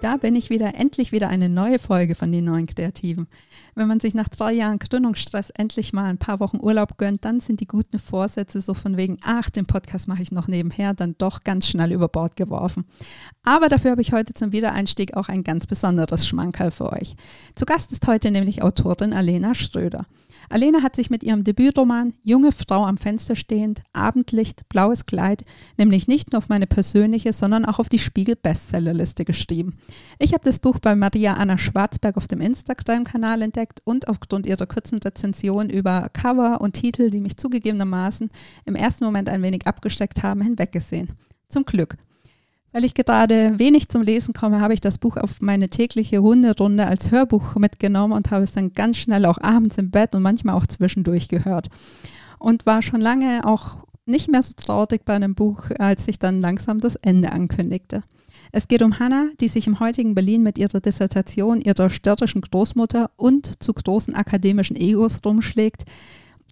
[0.00, 3.26] Da bin ich wieder, endlich wieder eine neue Folge von den neuen Kreativen.
[3.74, 7.40] Wenn man sich nach drei Jahren Gründungsstress endlich mal ein paar Wochen Urlaub gönnt, dann
[7.40, 11.16] sind die guten Vorsätze so von wegen, ach, den Podcast mache ich noch nebenher, dann
[11.18, 12.84] doch ganz schnell über Bord geworfen.
[13.42, 17.16] Aber dafür habe ich heute zum Wiedereinstieg auch ein ganz besonderes Schmankerl für euch.
[17.56, 20.06] Zu Gast ist heute nämlich Autorin Alena Ströder.
[20.48, 25.44] Alena hat sich mit ihrem Debütroman Junge Frau am Fenster stehend, Abendlicht, blaues Kleid,
[25.76, 29.78] nämlich nicht nur auf meine persönliche, sondern auch auf die Spiegel-Bestsellerliste geschrieben.
[30.18, 34.66] Ich habe das Buch bei Maria Anna Schwarzberg auf dem Instagram-Kanal entdeckt und aufgrund ihrer
[34.66, 38.30] kurzen Rezension über Cover und Titel, die mich zugegebenermaßen
[38.64, 41.12] im ersten Moment ein wenig abgesteckt haben, hinweggesehen.
[41.48, 41.96] Zum Glück.
[42.72, 46.86] Weil ich gerade wenig zum Lesen komme, habe ich das Buch auf meine tägliche Hunderunde
[46.86, 50.54] als Hörbuch mitgenommen und habe es dann ganz schnell auch abends im Bett und manchmal
[50.54, 51.68] auch zwischendurch gehört.
[52.38, 56.40] Und war schon lange auch nicht mehr so traurig bei einem Buch, als sich dann
[56.40, 58.02] langsam das Ende ankündigte.
[58.52, 63.10] Es geht um Hannah, die sich im heutigen Berlin mit ihrer Dissertation ihrer störrischen Großmutter
[63.16, 65.84] und zu großen akademischen Egos rumschlägt,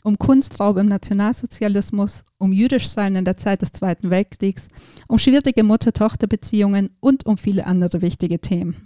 [0.06, 4.68] um Kunstraub im Nationalsozialismus, um Jüdischsein in der Zeit des Zweiten Weltkriegs,
[5.08, 8.84] um schwierige Mutter-Tochter-Beziehungen und um viele andere wichtige Themen.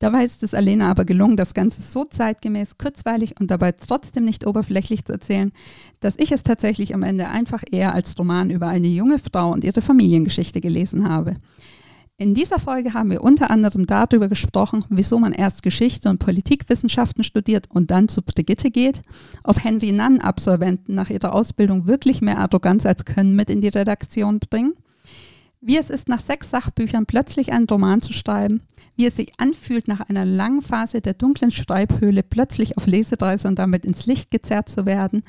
[0.00, 4.46] Dabei ist es Alena aber gelungen, das Ganze so zeitgemäß, kurzweilig und dabei trotzdem nicht
[4.46, 5.50] oberflächlich zu erzählen,
[6.00, 9.64] dass ich es tatsächlich am Ende einfach eher als Roman über eine junge Frau und
[9.64, 11.36] ihre Familiengeschichte gelesen habe.
[12.16, 17.24] In dieser Folge haben wir unter anderem darüber gesprochen, wieso man erst Geschichte und Politikwissenschaften
[17.24, 19.02] studiert und dann zu Brigitte geht,
[19.42, 24.38] ob Henry Nann-Absolventen nach ihrer Ausbildung wirklich mehr Arroganz als Können mit in die Redaktion
[24.38, 24.74] bringen,
[25.60, 28.62] wie es ist, nach sechs Sachbüchern plötzlich einen Roman zu schreiben,
[28.94, 33.58] wie es sich anfühlt, nach einer langen Phase der dunklen Schreibhöhle plötzlich auf Lesereise und
[33.58, 35.24] damit ins Licht gezerrt zu werden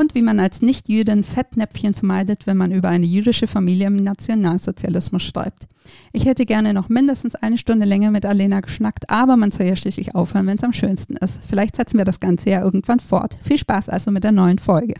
[0.00, 5.22] und wie man als Nicht-Jüdin Fettnäpfchen vermeidet, wenn man über eine jüdische Familie im Nationalsozialismus
[5.22, 5.68] schreibt.
[6.12, 9.76] Ich hätte gerne noch mindestens eine Stunde länger mit Alena geschnackt, aber man soll ja
[9.76, 11.38] schließlich aufhören, wenn es am schönsten ist.
[11.48, 13.36] Vielleicht setzen wir das Ganze ja irgendwann fort.
[13.42, 14.94] Viel Spaß also mit der neuen Folge.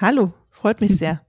[0.00, 1.20] Hallo, freut mich sehr.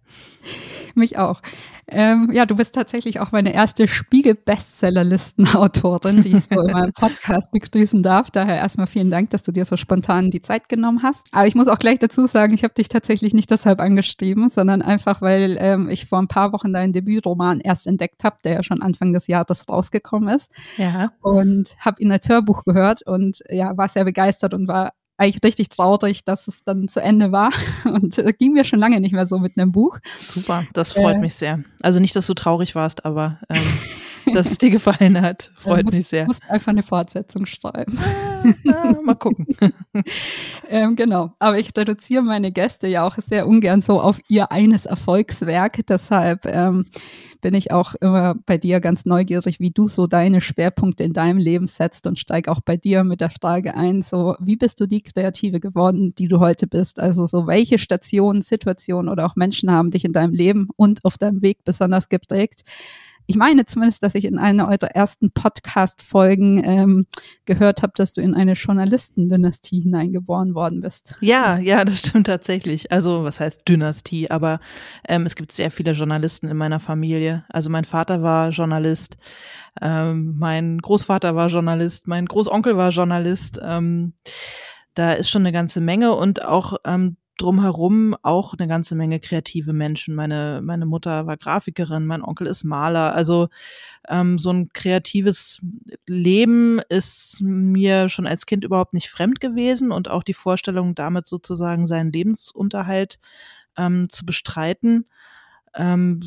[0.94, 1.42] mich auch.
[1.92, 7.52] Ähm, ja, du bist tatsächlich auch meine erste Spiegel-Bestsellerlisten-Autorin, die ich so in meinem Podcast
[7.52, 8.30] begrüßen darf.
[8.32, 11.28] Daher erstmal vielen Dank, dass du dir so spontan die Zeit genommen hast.
[11.32, 14.82] Aber ich muss auch gleich dazu sagen, ich habe dich tatsächlich nicht deshalb angeschrieben, sondern
[14.82, 18.64] einfach, weil ähm, ich vor ein paar Wochen deinen Debütroman erst entdeckt habe, der ja
[18.64, 20.52] schon Anfang des Jahres rausgekommen ist.
[20.78, 21.12] Ja.
[21.22, 25.70] Und habe ihn als Hörbuch gehört und ja, war sehr begeistert und war eigentlich richtig
[25.70, 27.52] traurig, dass es dann zu Ende war
[27.84, 30.00] und äh, ging mir schon lange nicht mehr so mit einem Buch.
[30.18, 31.64] Super, das freut äh, mich sehr.
[31.82, 33.62] Also nicht, dass du traurig warst, aber ähm,
[34.34, 36.24] dass es dir gefallen hat, freut muss, mich sehr.
[36.24, 37.98] Du musst einfach eine Fortsetzung schreiben.
[38.68, 39.48] Ah, mal gucken.
[40.70, 44.86] ähm, genau, aber ich reduziere meine Gäste ja auch sehr ungern so auf ihr eines
[44.86, 46.86] Erfolgswerk, deshalb ähm,
[47.42, 51.38] bin ich auch immer bei dir ganz neugierig, wie du so deine Schwerpunkte in deinem
[51.38, 54.88] Leben setzt und steige auch bei dir mit der Frage ein, so wie bist du
[54.88, 57.00] die Kreative geworden, die du heute bist?
[57.00, 61.18] Also so welche Stationen, Situationen oder auch Menschen haben dich in deinem Leben und auf
[61.18, 62.64] deinem Weg besonders geprägt?
[63.30, 67.06] Ich meine zumindest, dass ich in einer eurer ersten Podcast-Folgen ähm,
[67.46, 71.14] gehört habe, dass du in eine Journalistendynastie hineingeboren worden bist.
[71.22, 72.92] Ja, ja, das stimmt tatsächlich.
[72.92, 74.32] Also was heißt Dynastie?
[74.32, 74.60] Aber
[75.08, 77.46] ähm, es gibt sehr viele Journalisten in meiner Familie.
[77.50, 79.16] Also mein Vater war Journalist,
[79.80, 83.60] ähm, mein Großvater war Journalist, mein Großonkel war Journalist.
[83.62, 84.14] Ähm,
[84.96, 89.74] da ist schon eine ganze Menge und auch ähm, drumherum auch eine ganze Menge kreative
[89.74, 90.16] Menschen.
[90.16, 93.16] Meine, meine Mutter war Grafikerin, mein Onkel ist Maler.
[93.16, 93.48] Also
[94.08, 95.62] ähm, so ein kreatives
[96.06, 101.28] Leben ist mir schon als Kind überhaupt nicht fremd gewesen und auch die Vorstellung, damit
[101.28, 103.20] sozusagen seinen Lebensunterhalt
[103.78, 105.06] ähm, zu bestreiten
[105.76, 106.22] ähm,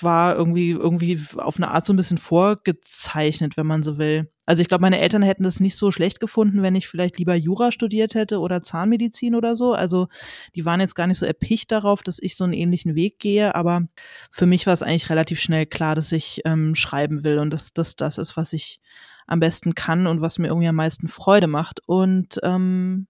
[0.00, 4.30] war irgendwie irgendwie auf eine Art so ein bisschen vorgezeichnet, wenn man so will.
[4.46, 7.34] Also ich glaube, meine Eltern hätten das nicht so schlecht gefunden, wenn ich vielleicht lieber
[7.34, 9.74] Jura studiert hätte oder Zahnmedizin oder so.
[9.74, 10.06] Also
[10.54, 13.54] die waren jetzt gar nicht so erpicht darauf, dass ich so einen ähnlichen Weg gehe.
[13.54, 13.82] Aber
[14.30, 17.72] für mich war es eigentlich relativ schnell klar, dass ich ähm, schreiben will und dass
[17.72, 18.80] das das ist, was ich
[19.26, 21.80] am besten kann und was mir irgendwie am meisten Freude macht.
[21.86, 23.08] Und ähm,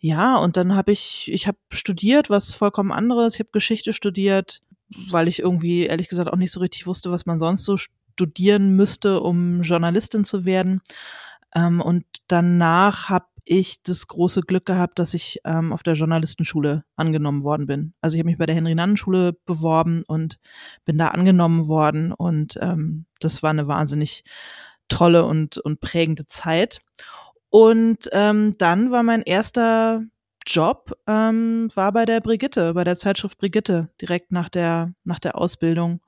[0.00, 3.34] ja, und dann habe ich, ich habe studiert, was vollkommen anderes.
[3.34, 4.62] Ich habe Geschichte studiert,
[5.10, 8.76] weil ich irgendwie ehrlich gesagt auch nicht so richtig wusste, was man sonst so studieren
[8.76, 10.80] müsste, um Journalistin zu werden.
[11.54, 16.84] Ähm, und danach habe ich das große Glück gehabt, dass ich ähm, auf der Journalistenschule
[16.96, 17.94] angenommen worden bin.
[18.00, 20.38] Also ich habe mich bei der Henry-Nannen-Schule beworben und
[20.84, 24.24] bin da angenommen worden und ähm, das war eine wahnsinnig
[24.88, 26.80] tolle und, und prägende Zeit.
[27.50, 30.02] Und ähm, dann war mein erster
[30.46, 35.36] Job ähm, war bei der Brigitte, bei der Zeitschrift Brigitte, direkt nach der, nach der
[35.36, 36.00] Ausbildung.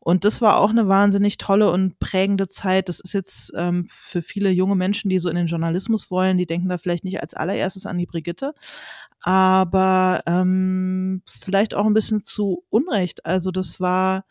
[0.00, 2.88] Und das war auch eine wahnsinnig tolle und prägende Zeit.
[2.88, 6.46] Das ist jetzt ähm, für viele junge Menschen, die so in den Journalismus wollen, die
[6.46, 8.54] denken da vielleicht nicht als allererstes an die Brigitte,
[9.20, 13.24] aber ähm, vielleicht auch ein bisschen zu Unrecht.
[13.24, 14.24] Also das war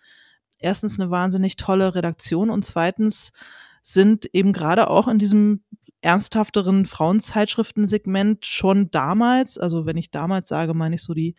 [0.60, 3.32] erstens eine wahnsinnig tolle Redaktion und zweitens
[3.84, 5.64] sind eben gerade auch in diesem
[6.06, 11.36] ernsthafteren Frauenzeitschriftensegment schon damals, also wenn ich damals sage, meine ich so die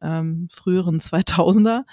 [0.00, 1.84] ähm, früheren 2000er,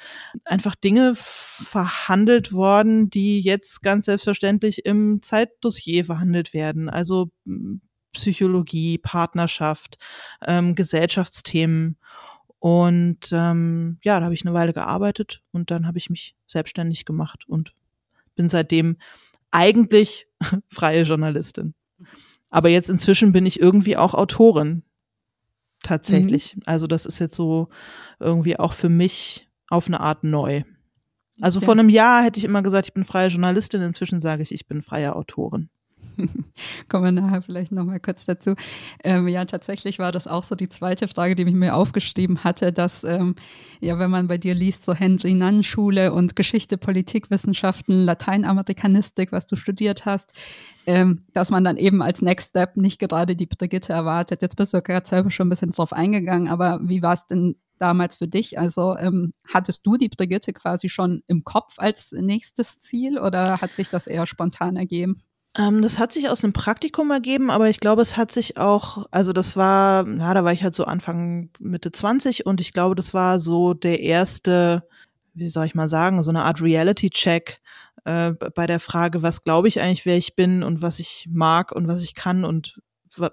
[0.46, 6.90] einfach Dinge verhandelt worden, die jetzt ganz selbstverständlich im Zeitdossier verhandelt werden.
[6.90, 7.82] Also hm,
[8.14, 9.98] Psychologie, Partnerschaft,
[10.46, 11.98] ähm, Gesellschaftsthemen.
[12.60, 17.04] Und ähm, ja, da habe ich eine Weile gearbeitet und dann habe ich mich selbstständig
[17.04, 17.74] gemacht und
[18.36, 18.98] bin seitdem
[19.52, 20.28] eigentlich
[20.70, 21.74] freie Journalistin.
[22.50, 24.84] Aber jetzt inzwischen bin ich irgendwie auch Autorin.
[25.82, 26.56] Tatsächlich.
[26.56, 26.62] Mhm.
[26.66, 27.70] Also das ist jetzt so
[28.20, 30.64] irgendwie auch für mich auf eine Art neu.
[31.42, 31.66] Also okay.
[31.66, 33.82] vor einem Jahr hätte ich immer gesagt, ich bin freie Journalistin.
[33.82, 35.70] Inzwischen sage ich, ich bin freie Autorin.
[36.90, 38.56] Kommen wir nachher vielleicht nochmal kurz dazu.
[39.04, 42.72] Ähm, ja, tatsächlich war das auch so die zweite Frage, die ich mir aufgeschrieben hatte,
[42.72, 43.36] dass, ähm,
[43.80, 49.46] ja, wenn man bei dir liest, so Henry Nann Schule und Geschichte, Politikwissenschaften, Lateinamerikanistik, was
[49.46, 50.34] du studiert hast,
[50.86, 54.42] ähm, dass man dann eben als Next Step nicht gerade die Brigitte erwartet.
[54.42, 57.56] Jetzt bist du gerade selber schon ein bisschen drauf eingegangen, aber wie war es denn
[57.80, 58.58] damals für dich?
[58.58, 63.74] Also ähm, hattest du die Brigitte quasi schon im Kopf als nächstes Ziel oder hat
[63.74, 65.22] sich das eher spontan ergeben?
[65.56, 69.06] Ähm, das hat sich aus einem Praktikum ergeben, aber ich glaube, es hat sich auch,
[69.12, 72.96] also das war, ja, da war ich halt so Anfang Mitte 20 und ich glaube,
[72.96, 74.88] das war so der erste,
[75.36, 77.62] wie soll ich mal sagen, so eine Art Reality-Check
[78.06, 81.72] äh, bei der Frage, was glaube ich eigentlich, wer ich bin und was ich mag
[81.72, 82.82] und was ich kann und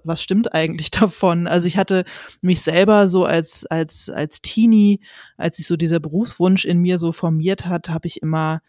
[0.05, 1.47] was stimmt eigentlich davon?
[1.47, 2.05] Also ich hatte
[2.43, 5.01] mich selber so als als als Teenie,
[5.39, 8.61] als sich so dieser Berufswunsch in mir so formiert hat, habe ich immer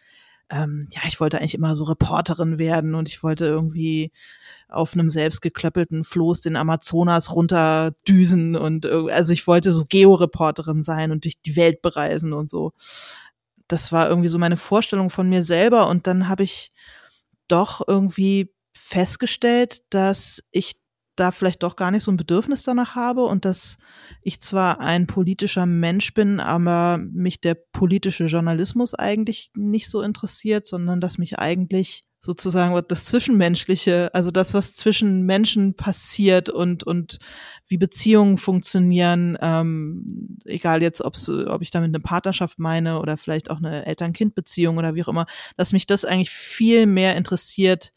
[0.52, 4.12] ähm, ja, ich wollte eigentlich immer so Reporterin werden und ich wollte irgendwie
[4.68, 11.24] auf einem selbstgeklöppelten Floß den Amazonas runterdüsen und also ich wollte so Georeporterin sein und
[11.24, 12.74] durch die Welt bereisen und so.
[13.68, 16.74] Das war irgendwie so meine Vorstellung von mir selber und dann habe ich
[17.48, 20.81] doch irgendwie festgestellt, dass ich
[21.22, 23.78] da vielleicht doch gar nicht so ein Bedürfnis danach habe und dass
[24.24, 30.66] ich zwar ein politischer Mensch bin, aber mich der politische Journalismus eigentlich nicht so interessiert,
[30.66, 37.18] sondern dass mich eigentlich sozusagen das Zwischenmenschliche, also das, was zwischen Menschen passiert und, und
[37.68, 43.50] wie Beziehungen funktionieren, ähm, egal jetzt, ob's, ob ich damit eine Partnerschaft meine oder vielleicht
[43.50, 45.26] auch eine Eltern-Kind-Beziehung oder wie auch immer,
[45.58, 47.92] dass mich das eigentlich viel mehr interessiert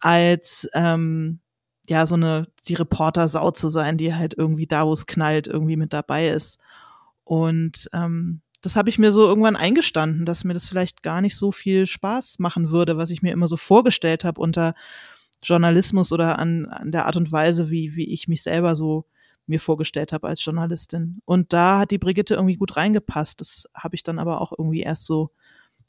[0.00, 1.40] als ähm,
[1.88, 5.76] ja, so eine, die Reporter-Sau zu sein, die halt irgendwie da, wo es knallt, irgendwie
[5.76, 6.60] mit dabei ist.
[7.24, 11.36] Und ähm, das habe ich mir so irgendwann eingestanden, dass mir das vielleicht gar nicht
[11.36, 14.74] so viel Spaß machen würde, was ich mir immer so vorgestellt habe unter
[15.42, 19.06] Journalismus oder an, an der Art und Weise, wie, wie ich mich selber so
[19.46, 21.20] mir vorgestellt habe als Journalistin.
[21.24, 23.40] Und da hat die Brigitte irgendwie gut reingepasst.
[23.40, 25.30] Das habe ich dann aber auch irgendwie erst so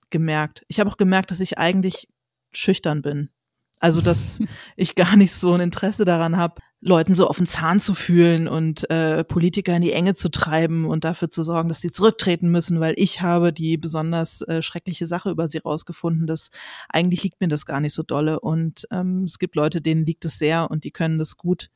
[0.10, 0.66] gemerkt.
[0.68, 2.10] Ich habe auch gemerkt, dass ich eigentlich
[2.52, 3.30] schüchtern bin.
[3.84, 4.40] Also, dass
[4.78, 8.48] ich gar nicht so ein Interesse daran habe, Leuten so auf den Zahn zu fühlen
[8.48, 12.48] und äh, Politiker in die Enge zu treiben und dafür zu sorgen, dass sie zurücktreten
[12.48, 16.28] müssen, weil ich habe die besonders äh, schreckliche Sache über sie rausgefunden.
[16.28, 16.50] dass
[16.88, 18.40] eigentlich liegt mir das gar nicht so dolle.
[18.40, 21.70] Und ähm, es gibt Leute, denen liegt es sehr und die können das gut.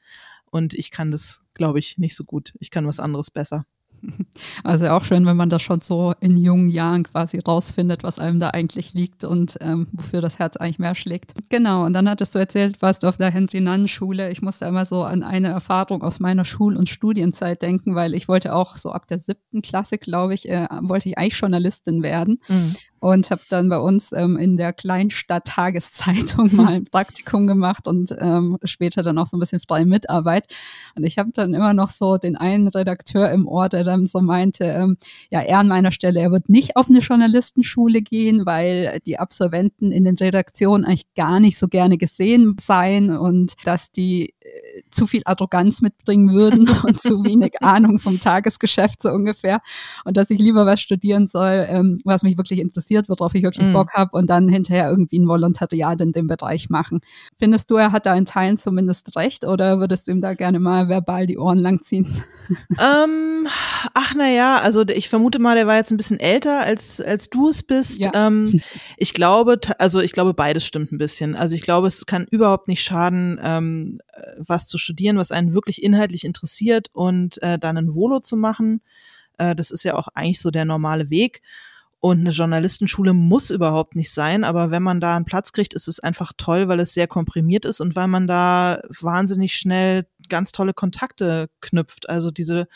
[0.50, 2.54] Und ich kann das, glaube ich, nicht so gut.
[2.62, 3.66] Ich kann was anderes besser.
[4.63, 8.39] Also auch schön, wenn man das schon so in jungen Jahren quasi rausfindet, was einem
[8.39, 11.34] da eigentlich liegt und ähm, wofür das Herz eigentlich mehr schlägt.
[11.50, 14.32] Genau, und dann hattest du erzählt, warst du auf der Henry-Nannen-Schule.
[14.32, 18.27] Ich musste immer so an eine Erfahrung aus meiner Schul- und Studienzeit denken, weil ich
[18.27, 22.39] wollte auch so ab der siebten Klasse, glaube ich, äh, wollte ich eigentlich Journalistin werden.
[22.48, 27.88] Mhm und habe dann bei uns ähm, in der Kleinstadt Tageszeitung mal ein Praktikum gemacht
[27.88, 30.46] und ähm, später dann auch so ein bisschen freie Mitarbeit.
[30.96, 34.22] Und ich habe dann immer noch so den einen Redakteur im Ort, der dann so
[34.22, 34.98] meinte, ähm,
[35.30, 39.92] ja, er an meiner Stelle, er wird nicht auf eine Journalistenschule gehen, weil die Absolventen
[39.92, 44.34] in den Redaktionen eigentlich gar nicht so gerne gesehen seien und dass die
[44.92, 49.60] zu viel Arroganz mitbringen würden und zu wenig Ahnung vom Tagesgeschäft so ungefähr.
[50.06, 53.68] Und dass ich lieber was studieren soll, ähm, was mich wirklich interessiert, worauf ich wirklich
[53.68, 53.74] mhm.
[53.74, 57.01] Bock habe und dann hinterher irgendwie ein Volontariat in dem Bereich machen.
[57.39, 60.60] Findest du, er hat da in Teilen zumindest recht oder würdest du ihm da gerne
[60.60, 62.24] mal verbal die Ohren langziehen?
[62.80, 63.48] Ähm,
[63.94, 67.50] ach naja, also ich vermute mal, er war jetzt ein bisschen älter als, als du
[67.50, 68.00] es bist.
[68.00, 68.12] Ja.
[68.13, 68.62] Ähm,
[68.98, 71.36] ich glaube, also ich glaube, beides stimmt ein bisschen.
[71.36, 74.00] Also ich glaube, es kann überhaupt nicht schaden, ähm,
[74.39, 78.82] was zu studieren, was einen wirklich inhaltlich interessiert und äh, dann ein Volo zu machen.
[79.38, 81.41] Äh, das ist ja auch eigentlich so der normale Weg.
[82.00, 85.88] Und eine Journalistenschule muss überhaupt nicht sein, aber wenn man da einen Platz kriegt, ist
[85.88, 90.51] es einfach toll, weil es sehr komprimiert ist und weil man da wahnsinnig schnell ganz
[90.51, 92.08] tolle Kontakte knüpft.
[92.08, 92.67] Also diese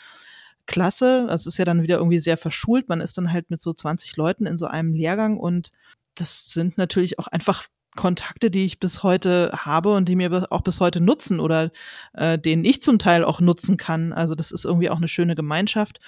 [0.66, 2.88] Klasse, das ist ja dann wieder irgendwie sehr verschult.
[2.88, 5.70] Man ist dann halt mit so 20 Leuten in so einem Lehrgang und
[6.16, 10.62] das sind natürlich auch einfach Kontakte, die ich bis heute habe und die mir auch
[10.62, 11.70] bis heute nutzen oder
[12.14, 14.12] äh, denen ich zum Teil auch nutzen kann.
[14.12, 16.00] Also das ist irgendwie auch eine schöne Gemeinschaft.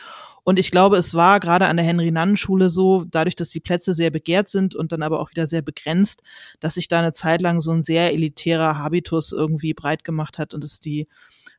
[0.44, 4.10] Und ich glaube, es war gerade an der Henry-Nannen-Schule so, dadurch, dass die Plätze sehr
[4.10, 6.22] begehrt sind und dann aber auch wieder sehr begrenzt,
[6.60, 10.54] dass sich da eine Zeit lang so ein sehr elitärer Habitus irgendwie breit gemacht hat
[10.54, 11.08] und es die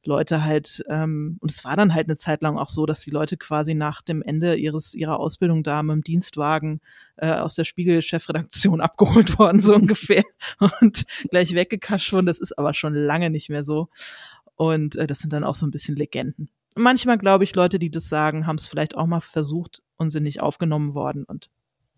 [0.08, 3.12] Leute halt, ähm, und es war dann halt eine Zeit lang auch so, dass die
[3.12, 6.82] Leute quasi nach dem Ende ihres ihrer Ausbildung da mit dem Dienstwagen
[7.18, 10.24] äh, aus der Spiegel-Chefredaktion abgeholt worden, so ungefähr,
[10.82, 12.26] und gleich weggekascht wurden.
[12.26, 13.90] Das ist aber schon lange nicht mehr so.
[14.56, 16.50] Und äh, das sind dann auch so ein bisschen Legenden.
[16.76, 20.24] Manchmal glaube ich, Leute, die das sagen, haben es vielleicht auch mal versucht und sind
[20.24, 21.50] nicht aufgenommen worden und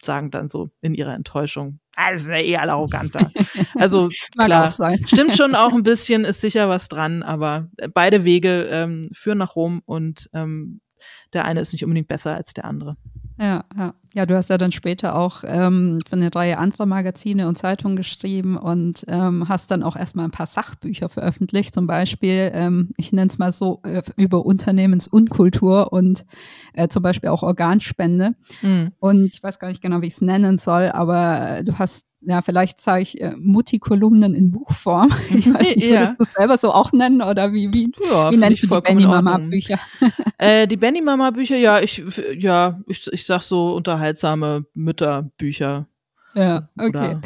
[0.03, 3.31] sagen dann so in ihrer Enttäuschung, ah, das ist ja eh alle arroganter.
[3.75, 4.71] Also klar,
[5.05, 9.55] stimmt schon auch ein bisschen, ist sicher was dran, aber beide Wege ähm, führen nach
[9.55, 10.81] Rom und ähm,
[11.33, 12.97] der eine ist nicht unbedingt besser als der andere.
[13.39, 13.93] Ja, ja.
[14.13, 17.95] Ja, du hast ja dann später auch ähm, für eine Reihe anderer Magazine und Zeitungen
[17.95, 23.11] geschrieben und ähm, hast dann auch erstmal ein paar Sachbücher veröffentlicht, zum Beispiel, ähm, ich
[23.11, 26.25] nenne es mal so, äh, über Unternehmensunkultur und
[26.73, 28.33] äh, zum Beispiel auch Organspende.
[28.63, 28.93] Mhm.
[28.97, 32.41] Und ich weiß gar nicht genau, wie ich es nennen soll, aber du hast ja,
[32.41, 35.13] vielleicht zeige ich äh, Mutti-Kolumnen in Buchform.
[35.29, 38.37] Ich weiß nicht, würdest du es selber so auch nennen oder wie, wie, ja, wie
[38.37, 39.79] nennst du die Benny Mama Bücher?
[40.37, 42.03] äh, die Benny Mama Bücher, ja, ich,
[42.37, 45.87] ja, ich, ich sag so unterhaltsame Mütterbücher.
[46.35, 46.89] Ja, okay.
[46.89, 47.21] Oder,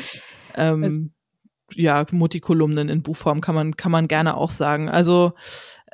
[0.55, 1.13] ähm,
[1.73, 4.87] ja, Mutti-Kolumnen in Buchform kann man, kann man gerne auch sagen.
[4.87, 5.33] Also,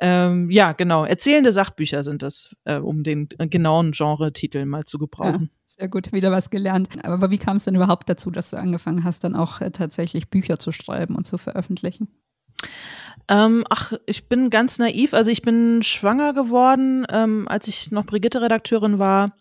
[0.00, 1.06] ähm, ja, genau.
[1.06, 5.50] Erzählende Sachbücher sind das, äh, um den genauen Genre-Titel mal zu gebrauchen.
[5.50, 6.88] Ja, sehr gut, wieder was gelernt.
[7.04, 10.28] Aber wie kam es denn überhaupt dazu, dass du angefangen hast, dann auch äh, tatsächlich
[10.28, 12.08] Bücher zu schreiben und zu veröffentlichen?
[13.28, 15.14] Ähm, ach, ich bin ganz naiv.
[15.14, 19.32] Also ich bin schwanger geworden, ähm, als ich noch Brigitte-Redakteurin war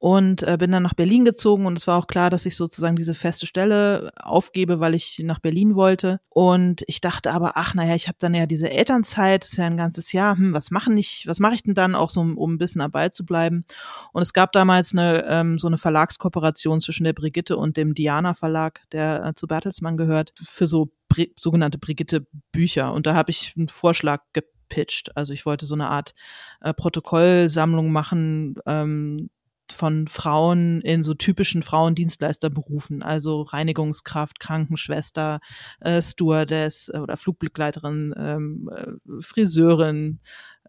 [0.00, 2.96] und äh, bin dann nach Berlin gezogen und es war auch klar, dass ich sozusagen
[2.96, 7.94] diese feste Stelle aufgebe, weil ich nach Berlin wollte und ich dachte aber, ach naja,
[7.94, 10.96] ich habe dann ja diese Elternzeit, das ist ja ein ganzes Jahr, hm, was machen
[10.96, 13.66] ich, was mache ich denn dann auch so, um ein bisschen dabei zu bleiben?
[14.14, 18.32] Und es gab damals eine ähm, so eine Verlagskooperation zwischen der Brigitte und dem Diana
[18.32, 23.32] Verlag, der äh, zu Bertelsmann gehört, für so Bri sogenannte Brigitte Bücher und da habe
[23.32, 25.14] ich einen Vorschlag gepitcht.
[25.14, 26.14] Also ich wollte so eine Art
[26.62, 29.28] äh, Protokollsammlung machen, ähm,
[29.72, 35.40] von Frauen in so typischen Frauendienstleisterberufen, also Reinigungskraft, Krankenschwester,
[35.80, 40.20] äh, Stewardess äh, oder Flugbegleiterin, ähm, äh, Friseurin,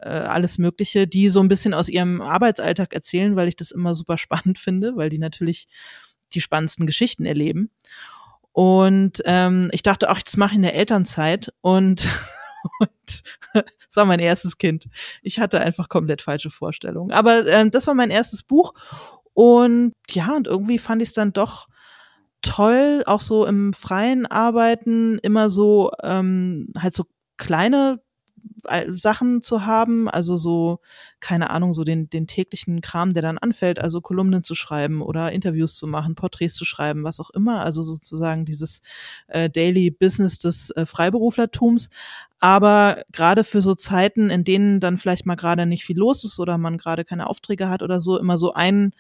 [0.02, 3.96] äh, alles Mögliche, die so ein bisschen aus ihrem Arbeitsalltag erzählen, weil ich das immer
[3.96, 5.68] super spannend finde, weil die natürlich
[6.34, 7.70] die spannendsten Geschichten erleben.
[8.54, 12.10] Und ähm, ich dachte, ach, das mache ich in der Elternzeit und
[12.80, 13.24] und
[13.92, 14.88] das war mein erstes Kind.
[15.22, 17.12] Ich hatte einfach komplett falsche Vorstellungen.
[17.12, 18.74] Aber ähm, das war mein erstes Buch.
[19.34, 21.68] Und ja, und irgendwie fand ich es dann doch
[22.42, 27.04] toll, auch so im freien Arbeiten immer so ähm, halt so
[27.36, 28.00] kleine
[28.90, 30.80] Sachen zu haben, also so,
[31.20, 35.32] keine Ahnung, so den, den täglichen Kram, der dann anfällt, also Kolumnen zu schreiben oder
[35.32, 38.82] Interviews zu machen, Porträts zu schreiben, was auch immer, also sozusagen dieses
[39.28, 41.90] äh, Daily Business des äh, Freiberuflertums.
[42.42, 46.40] Aber gerade für so Zeiten, in denen dann vielleicht mal gerade nicht viel los ist
[46.40, 48.94] oder man gerade keine Aufträge hat oder so, immer so ein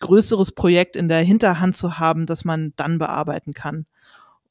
[0.00, 3.84] größeres Projekt in der Hinterhand zu haben, das man dann bearbeiten kann.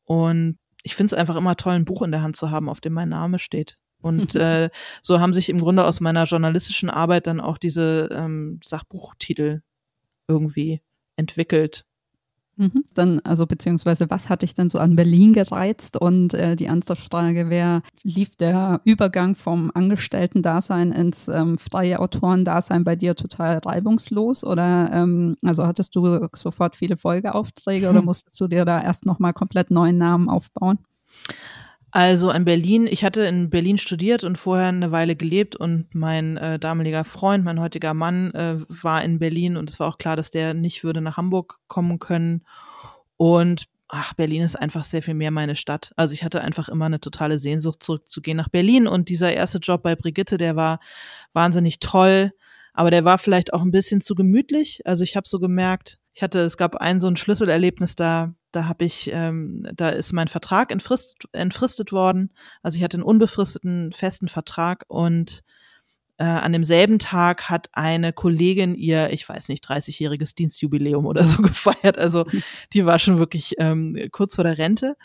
[0.05, 2.81] Und ich finde es einfach immer toll, ein Buch in der Hand zu haben, auf
[2.81, 3.77] dem mein Name steht.
[3.99, 4.69] Und äh,
[5.01, 9.61] so haben sich im Grunde aus meiner journalistischen Arbeit dann auch diese ähm, Sachbuchtitel
[10.27, 10.81] irgendwie
[11.15, 11.83] entwickelt.
[12.57, 12.85] Mhm.
[12.93, 15.97] Dann, also beziehungsweise, was hat dich denn so an Berlin gereizt?
[15.99, 22.83] Und äh, die andere Frage wäre, lief der Übergang vom Angestellten-Dasein ins ähm, freie Autorendasein
[22.83, 24.43] bei dir total reibungslos?
[24.43, 27.95] Oder ähm, also hattest du sofort viele Folgeaufträge hm.
[27.95, 30.79] oder musstest du dir da erst nochmal komplett neuen Namen aufbauen?
[31.95, 36.35] Also in Berlin, ich hatte in Berlin studiert und vorher eine Weile gelebt und mein
[36.35, 40.17] äh, damaliger Freund, mein heutiger Mann, äh, war in Berlin und es war auch klar,
[40.17, 42.43] dass der nicht würde nach Hamburg kommen können.
[43.15, 45.93] Und ach, Berlin ist einfach sehr viel mehr meine Stadt.
[45.95, 49.81] Also ich hatte einfach immer eine totale Sehnsucht zurückzugehen nach Berlin und dieser erste Job
[49.81, 50.81] bei Brigitte, der war
[51.31, 52.33] wahnsinnig toll,
[52.73, 54.81] aber der war vielleicht auch ein bisschen zu gemütlich.
[54.83, 58.67] Also ich habe so gemerkt, ich hatte, es gab ein so ein Schlüsselerlebnis da, da
[58.67, 62.31] habe ich, ähm, da ist mein Vertrag entfrist, entfristet worden.
[62.63, 65.43] Also ich hatte einen unbefristeten festen Vertrag und
[66.17, 71.41] äh, an demselben Tag hat eine Kollegin ihr, ich weiß nicht, 30-jähriges Dienstjubiläum oder so
[71.41, 71.97] gefeiert.
[71.97, 72.25] Also
[72.73, 74.95] die war schon wirklich ähm, kurz vor der Rente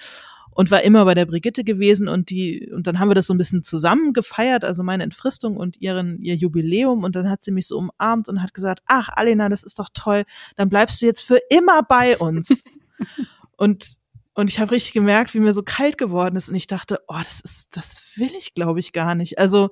[0.52, 3.34] und war immer bei der Brigitte gewesen und die und dann haben wir das so
[3.34, 7.50] ein bisschen zusammen gefeiert, also meine Entfristung und ihren ihr Jubiläum und dann hat sie
[7.50, 10.24] mich so umarmt und hat gesagt, ach Alena, das ist doch toll,
[10.56, 12.64] dann bleibst du jetzt für immer bei uns.
[13.60, 13.98] Und,
[14.32, 16.48] und ich habe richtig gemerkt, wie mir so kalt geworden ist.
[16.48, 19.38] Und ich dachte, oh, das ist, das will ich, glaube ich, gar nicht.
[19.38, 19.68] Also,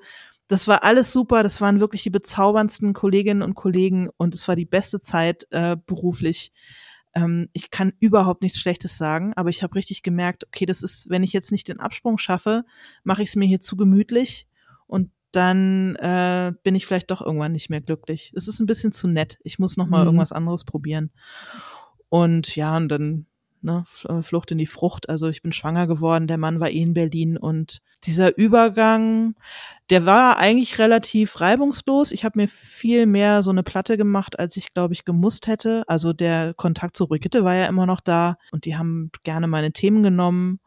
[0.46, 1.42] das war alles super.
[1.42, 5.76] Das waren wirklich die bezauberndsten Kolleginnen und Kollegen und es war die beste Zeit äh,
[5.86, 6.52] beruflich.
[7.14, 11.08] Ähm, ich kann überhaupt nichts Schlechtes sagen, aber ich habe richtig gemerkt, okay, das ist,
[11.08, 12.64] wenn ich jetzt nicht den Absprung schaffe,
[13.04, 14.46] mache ich es mir hier zu gemütlich
[14.86, 18.32] und dann äh, bin ich vielleicht doch irgendwann nicht mehr glücklich.
[18.34, 19.38] Es ist ein bisschen zu nett.
[19.44, 20.08] Ich muss noch mal mhm.
[20.08, 21.10] irgendwas anderes probieren.
[22.08, 23.26] Und ja, und dann
[23.62, 25.08] ne, äh, Flucht in die Frucht.
[25.08, 29.34] Also ich bin schwanger geworden, der Mann war eh in Berlin und dieser Übergang,
[29.90, 32.12] der war eigentlich relativ reibungslos.
[32.12, 35.84] Ich habe mir viel mehr so eine Platte gemacht, als ich glaube ich gemusst hätte.
[35.86, 39.72] Also der Kontakt zu Brigitte war ja immer noch da und die haben gerne meine
[39.72, 40.60] Themen genommen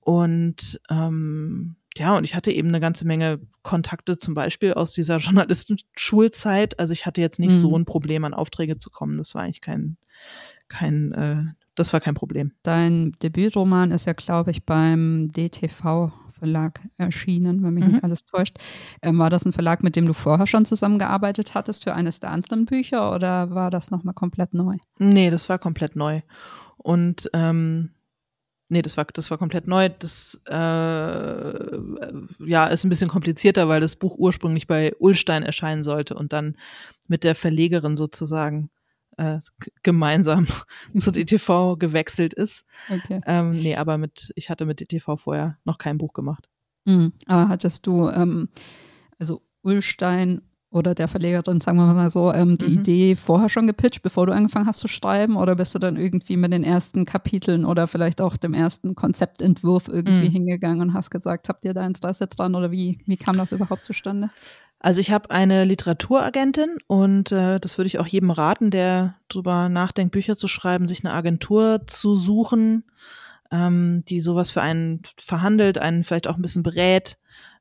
[0.00, 5.16] und ähm, ja, und ich hatte eben eine ganze Menge Kontakte, zum Beispiel aus dieser
[5.18, 6.78] Journalistenschulzeit.
[6.78, 7.60] Also ich hatte jetzt nicht mhm.
[7.60, 9.18] so ein Problem, an Aufträge zu kommen.
[9.18, 9.96] Das war eigentlich kein,
[10.68, 11.44] kein äh,
[11.74, 12.52] das war kein Problem.
[12.62, 17.92] Dein Debütroman ist ja, glaube ich, beim DTV Verlag erschienen, wenn mich mhm.
[17.92, 18.56] nicht alles täuscht.
[19.02, 22.30] Ähm, war das ein Verlag, mit dem du vorher schon zusammengearbeitet hattest für eines der
[22.30, 24.76] anderen Bücher oder war das nochmal komplett neu?
[24.98, 26.22] Nee, das war komplett neu.
[26.78, 27.90] Und ähm,
[28.70, 29.90] nee, das war, das war komplett neu.
[29.90, 30.54] Das äh,
[32.46, 36.56] ja, ist ein bisschen komplizierter, weil das Buch ursprünglich bei Ullstein erscheinen sollte und dann
[37.06, 38.70] mit der Verlegerin sozusagen
[39.16, 39.38] äh,
[39.82, 40.46] gemeinsam
[40.96, 42.64] zu DTV gewechselt ist.
[42.88, 43.20] Okay.
[43.26, 46.48] Ähm, nee, aber mit, ich hatte mit DTV vorher noch kein Buch gemacht.
[46.84, 47.12] Mhm.
[47.26, 48.48] Aber hattest du, ähm,
[49.18, 50.42] also Ulstein
[50.72, 52.78] oder der Verlegerin, sagen wir mal so, ähm, die mhm.
[52.78, 55.36] Idee vorher schon gepitcht, bevor du angefangen hast zu schreiben?
[55.36, 59.88] Oder bist du dann irgendwie mit den ersten Kapiteln oder vielleicht auch dem ersten Konzeptentwurf
[59.88, 60.32] irgendwie mhm.
[60.32, 63.84] hingegangen und hast gesagt, habt ihr da Interesse dran oder wie, wie kam das überhaupt
[63.84, 64.30] zustande?
[64.82, 69.68] Also ich habe eine Literaturagentin und äh, das würde ich auch jedem raten, der drüber
[69.68, 72.84] nachdenkt, Bücher zu schreiben, sich eine Agentur zu suchen,
[73.50, 77.18] ähm, die sowas für einen verhandelt, einen vielleicht auch ein bisschen berät,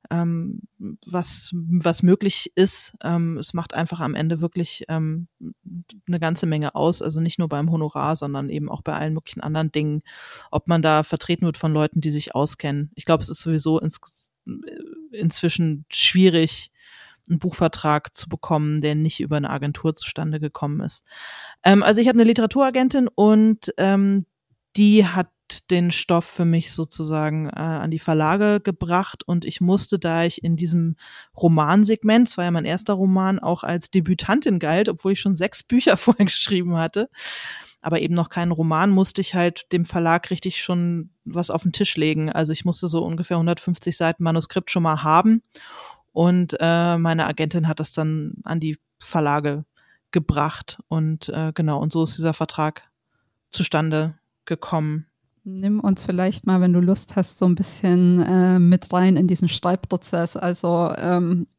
[0.09, 0.61] ähm,
[1.05, 2.95] was, was möglich ist.
[3.03, 5.27] Ähm, es macht einfach am Ende wirklich ähm,
[6.07, 7.01] eine ganze Menge aus.
[7.01, 10.03] Also nicht nur beim Honorar, sondern eben auch bei allen möglichen anderen Dingen,
[10.51, 12.91] ob man da vertreten wird von Leuten, die sich auskennen.
[12.95, 14.31] Ich glaube, es ist sowieso ins,
[15.11, 16.71] inzwischen schwierig,
[17.29, 21.03] einen Buchvertrag zu bekommen, der nicht über eine Agentur zustande gekommen ist.
[21.63, 24.23] Ähm, also ich habe eine Literaturagentin und ähm,
[24.75, 25.29] die hat
[25.71, 30.43] den Stoff für mich sozusagen äh, an die Verlage gebracht und ich musste, da ich
[30.43, 30.95] in diesem
[31.35, 35.63] Romansegment, es war ja mein erster Roman, auch als Debütantin galt, obwohl ich schon sechs
[35.63, 37.09] Bücher vorher geschrieben hatte,
[37.81, 41.71] aber eben noch keinen Roman, musste ich halt dem Verlag richtig schon was auf den
[41.71, 42.31] Tisch legen.
[42.31, 45.41] Also ich musste so ungefähr 150 Seiten Manuskript schon mal haben
[46.11, 49.65] und äh, meine Agentin hat das dann an die Verlage
[50.11, 50.79] gebracht.
[50.87, 52.89] Und äh, genau, und so ist dieser Vertrag
[53.49, 55.05] zustande gekommen.
[55.43, 59.27] Nimm uns vielleicht mal, wenn du Lust hast, so ein bisschen äh, mit rein in
[59.27, 60.35] diesen Schreibprozess.
[60.35, 61.58] Also ähm, äh,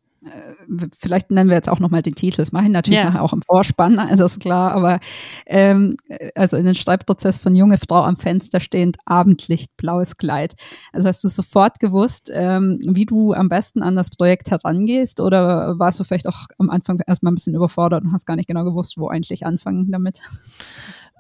[0.98, 3.06] vielleicht nennen wir jetzt auch nochmal den Titel, das mache ich natürlich ja.
[3.06, 5.00] nachher auch im Vorspann, also ist klar, aber
[5.46, 5.96] ähm,
[6.34, 10.54] also in den Schreibprozess von junge Frau am Fenster stehend, Abendlicht, blaues Kleid.
[10.92, 15.78] Also hast du sofort gewusst, ähm, wie du am besten an das Projekt herangehst oder
[15.78, 18.64] warst du vielleicht auch am Anfang erstmal ein bisschen überfordert und hast gar nicht genau
[18.64, 20.20] gewusst, wo eigentlich anfangen damit?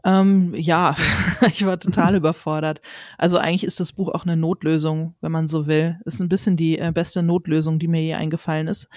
[0.04, 0.96] Ähm, ja,
[1.46, 2.80] ich war total überfordert.
[3.18, 5.98] Also eigentlich ist das Buch auch eine Notlösung, wenn man so will.
[6.04, 8.88] Ist ein bisschen die äh, beste Notlösung, die mir je eingefallen ist.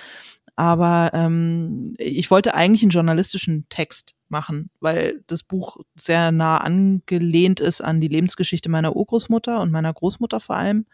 [0.56, 7.60] Aber ähm, ich wollte eigentlich einen journalistischen Text machen, weil das Buch sehr nah angelehnt
[7.60, 10.86] ist an die Lebensgeschichte meiner Urgroßmutter und meiner Großmutter vor allem.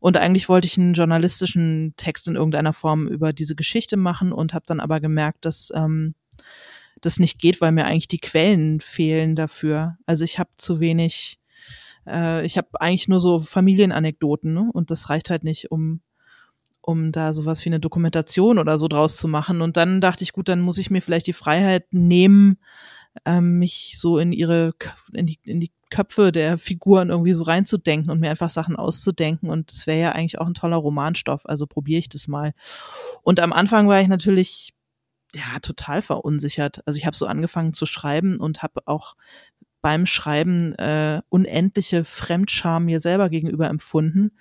[0.00, 4.52] Und eigentlich wollte ich einen journalistischen Text in irgendeiner Form über diese Geschichte machen und
[4.52, 6.14] habe dann aber gemerkt, dass ähm,
[7.00, 9.98] das nicht geht, weil mir eigentlich die Quellen fehlen dafür.
[10.06, 11.38] Also ich habe zu wenig
[12.06, 14.70] äh, ich habe eigentlich nur so Familienanekdoten ne?
[14.72, 16.00] und das reicht halt nicht, um
[16.86, 19.62] um da sowas wie eine Dokumentation oder so draus zu machen.
[19.62, 22.58] Und dann dachte ich, gut, dann muss ich mir vielleicht die Freiheit nehmen,
[23.24, 24.72] ähm, mich so in ihre,
[25.14, 29.48] in die, in die Köpfe der Figuren irgendwie so reinzudenken und mir einfach Sachen auszudenken.
[29.48, 31.46] Und das wäre ja eigentlich auch ein toller Romanstoff.
[31.46, 32.52] Also probiere ich das mal.
[33.22, 34.73] Und am Anfang war ich natürlich
[35.34, 36.82] ja total verunsichert.
[36.86, 39.16] Also ich habe so angefangen zu schreiben und habe auch
[39.82, 44.32] beim Schreiben äh, unendliche Fremdscham mir selber gegenüber empfunden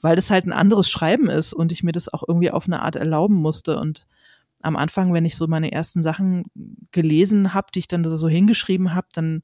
[0.00, 2.82] weil das halt ein anderes Schreiben ist und ich mir das auch irgendwie auf eine
[2.82, 3.78] Art erlauben musste.
[3.78, 4.06] Und
[4.62, 6.44] am Anfang, wenn ich so meine ersten Sachen
[6.92, 9.42] gelesen habe, die ich dann so hingeschrieben habe, dann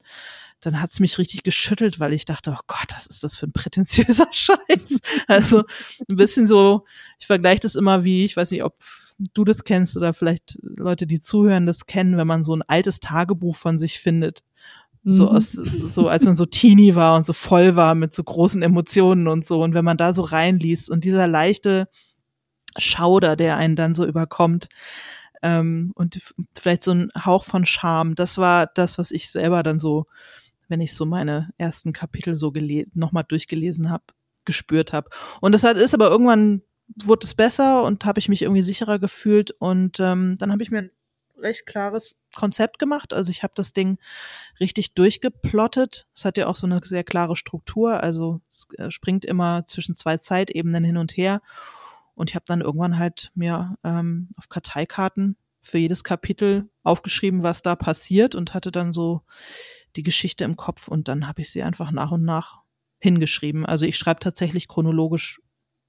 [0.59, 3.51] dann hat's mich richtig geschüttelt, weil ich dachte, oh Gott, was ist das für ein
[3.51, 4.99] prätentiöser Scheiß.
[5.27, 5.65] Also
[6.09, 6.85] ein bisschen so,
[7.19, 8.73] ich vergleiche das immer wie, ich weiß nicht, ob
[9.17, 12.99] du das kennst oder vielleicht Leute, die zuhören, das kennen, wenn man so ein altes
[12.99, 14.43] Tagebuch von sich findet
[15.09, 15.37] so mhm.
[15.37, 19.27] aus, so als man so teeny war und so voll war mit so großen Emotionen
[19.27, 19.63] und so.
[19.63, 21.87] Und wenn man da so reinliest und dieser leichte
[22.77, 24.67] Schauder, der einen dann so überkommt,
[25.43, 26.19] ähm, und
[26.57, 30.07] vielleicht so ein Hauch von Scham, das war das, was ich selber dann so,
[30.67, 32.51] wenn ich so meine ersten Kapitel so
[32.93, 34.03] nochmal durchgelesen habe,
[34.45, 35.09] gespürt habe.
[35.39, 36.63] Und das hat, ist aber irgendwann
[36.95, 40.71] wurde es besser und habe ich mich irgendwie sicherer gefühlt und ähm, dann habe ich
[40.71, 40.89] mir
[41.37, 43.13] recht klares Konzept gemacht.
[43.13, 43.99] Also ich habe das Ding
[44.59, 46.07] richtig durchgeplottet.
[46.15, 48.01] Es hat ja auch so eine sehr klare Struktur.
[48.01, 51.41] Also es äh, springt immer zwischen zwei Zeitebenen hin und her.
[52.15, 57.61] Und ich habe dann irgendwann halt mir ähm, auf Karteikarten für jedes Kapitel aufgeschrieben, was
[57.61, 59.21] da passiert und hatte dann so
[59.95, 62.61] die Geschichte im Kopf und dann habe ich sie einfach nach und nach
[62.99, 63.65] hingeschrieben.
[63.65, 65.41] Also ich schreibe tatsächlich chronologisch.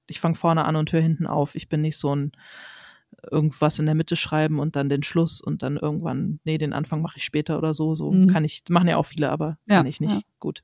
[0.09, 1.55] Ich fange vorne an und höre hinten auf.
[1.55, 2.31] Ich bin nicht so ein
[3.31, 7.01] irgendwas in der Mitte schreiben und dann den Schluss und dann irgendwann, nee, den Anfang
[7.01, 7.93] mache ich später oder so.
[7.95, 8.27] So mhm.
[8.27, 10.13] kann ich, machen ja auch viele, aber ja, kann ich nicht.
[10.13, 10.21] Ja.
[10.39, 10.63] Gut.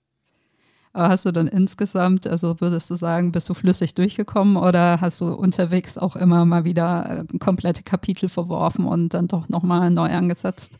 [0.93, 5.19] Aber hast du dann insgesamt, also würdest du sagen, bist du flüssig durchgekommen oder hast
[5.19, 10.09] du unterwegs auch immer mal wieder äh, komplette Kapitel verworfen und dann doch nochmal neu
[10.09, 10.77] angesetzt?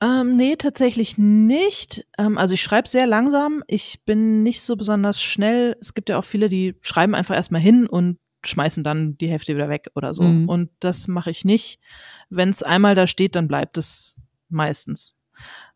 [0.00, 2.06] Ähm, nee, tatsächlich nicht.
[2.18, 3.62] Ähm, also ich schreibe sehr langsam.
[3.66, 5.76] Ich bin nicht so besonders schnell.
[5.80, 9.54] Es gibt ja auch viele, die schreiben einfach erstmal hin und schmeißen dann die Hälfte
[9.54, 10.22] wieder weg oder so.
[10.22, 10.48] Mhm.
[10.48, 11.80] Und das mache ich nicht.
[12.28, 14.16] Wenn es einmal da steht, dann bleibt es
[14.48, 15.14] meistens.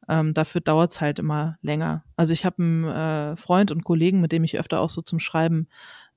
[0.08, 2.04] Ähm, dafür dauert es halt immer länger.
[2.16, 5.18] Also ich habe einen äh, Freund und Kollegen, mit dem ich öfter auch so zum
[5.18, 5.68] Schreiben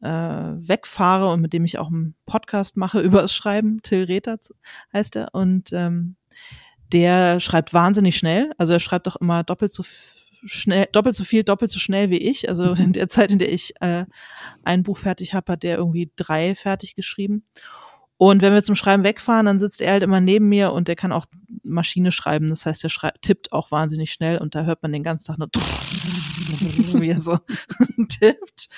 [0.01, 3.81] äh, wegfahre und mit dem ich auch einen Podcast mache über das Schreiben.
[3.81, 4.39] Till Rether
[4.91, 5.33] heißt er.
[5.33, 6.15] Und ähm,
[6.93, 8.51] der schreibt wahnsinnig schnell.
[8.57, 9.83] Also er schreibt doch immer doppelt so
[10.45, 12.47] schnell, doppelt so viel, doppelt so schnell wie ich.
[12.47, 14.05] Also in der Zeit, in der ich äh,
[14.63, 17.43] ein Buch fertig habe, hat der irgendwie drei fertig geschrieben.
[18.17, 20.95] Und wenn wir zum Schreiben wegfahren, dann sitzt er halt immer neben mir und der
[20.95, 21.25] kann auch
[21.63, 22.47] Maschine schreiben.
[22.47, 25.49] Das heißt, er tippt auch wahnsinnig schnell und da hört man den ganzen Tag nur,
[27.01, 27.39] wie er so
[28.07, 28.69] tippt.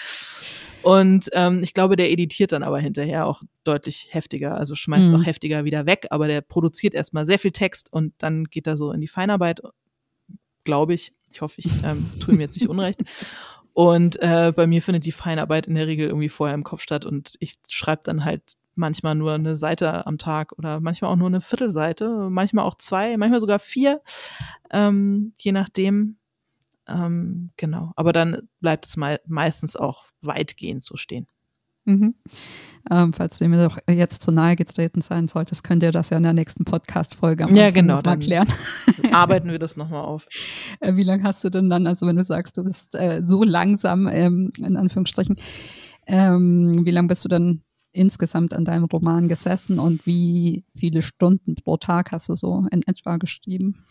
[0.85, 5.15] Und ähm, ich glaube, der editiert dann aber hinterher auch deutlich heftiger, also schmeißt mhm.
[5.15, 8.77] auch heftiger wieder weg, aber der produziert erstmal sehr viel Text und dann geht er
[8.77, 9.61] so in die Feinarbeit,
[10.63, 11.11] glaube ich.
[11.31, 13.03] Ich hoffe, ich ähm, tue ihm jetzt nicht Unrecht.
[13.73, 17.05] Und äh, bei mir findet die Feinarbeit in der Regel irgendwie vorher im Kopf statt
[17.05, 21.27] und ich schreibe dann halt manchmal nur eine Seite am Tag oder manchmal auch nur
[21.27, 24.01] eine Viertelseite, manchmal auch zwei, manchmal sogar vier,
[24.71, 26.15] ähm, je nachdem.
[26.87, 31.27] Ähm, genau, aber dann bleibt es me meistens auch weitgehend so stehen.
[31.85, 32.15] Mhm.
[32.89, 36.17] Ähm, falls du mir doch jetzt zu nahe getreten sein solltest, könnt ihr das ja
[36.17, 38.47] in der nächsten Podcast-Folge ja, genau, mal klären.
[39.11, 40.25] Arbeiten wir das nochmal auf.
[40.81, 43.43] Äh, wie lange hast du denn dann, also wenn du sagst, du bist äh, so
[43.43, 45.37] langsam, ähm, in Anführungsstrichen,
[46.05, 47.61] ähm, wie lange bist du dann
[47.93, 52.81] insgesamt an deinem Roman gesessen und wie viele Stunden pro Tag hast du so in
[52.85, 53.85] etwa geschrieben?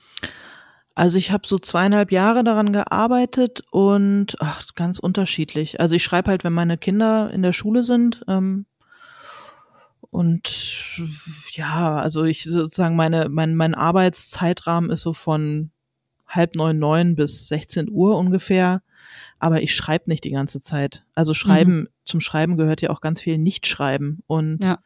[0.94, 5.80] Also ich habe so zweieinhalb Jahre daran gearbeitet und ach, ganz unterschiedlich.
[5.80, 8.22] Also ich schreibe halt, wenn meine Kinder in der Schule sind.
[8.28, 8.66] Ähm,
[10.10, 11.00] und
[11.52, 15.72] ja, also ich sozusagen meine, mein, mein Arbeitszeitrahmen ist so von
[16.28, 18.82] halb neun, neun bis 16 Uhr ungefähr.
[19.40, 21.04] Aber ich schreibe nicht die ganze Zeit.
[21.14, 21.88] Also schreiben, mhm.
[22.04, 24.22] zum Schreiben gehört ja auch ganz viel Nichtschreiben.
[24.28, 24.78] Und ja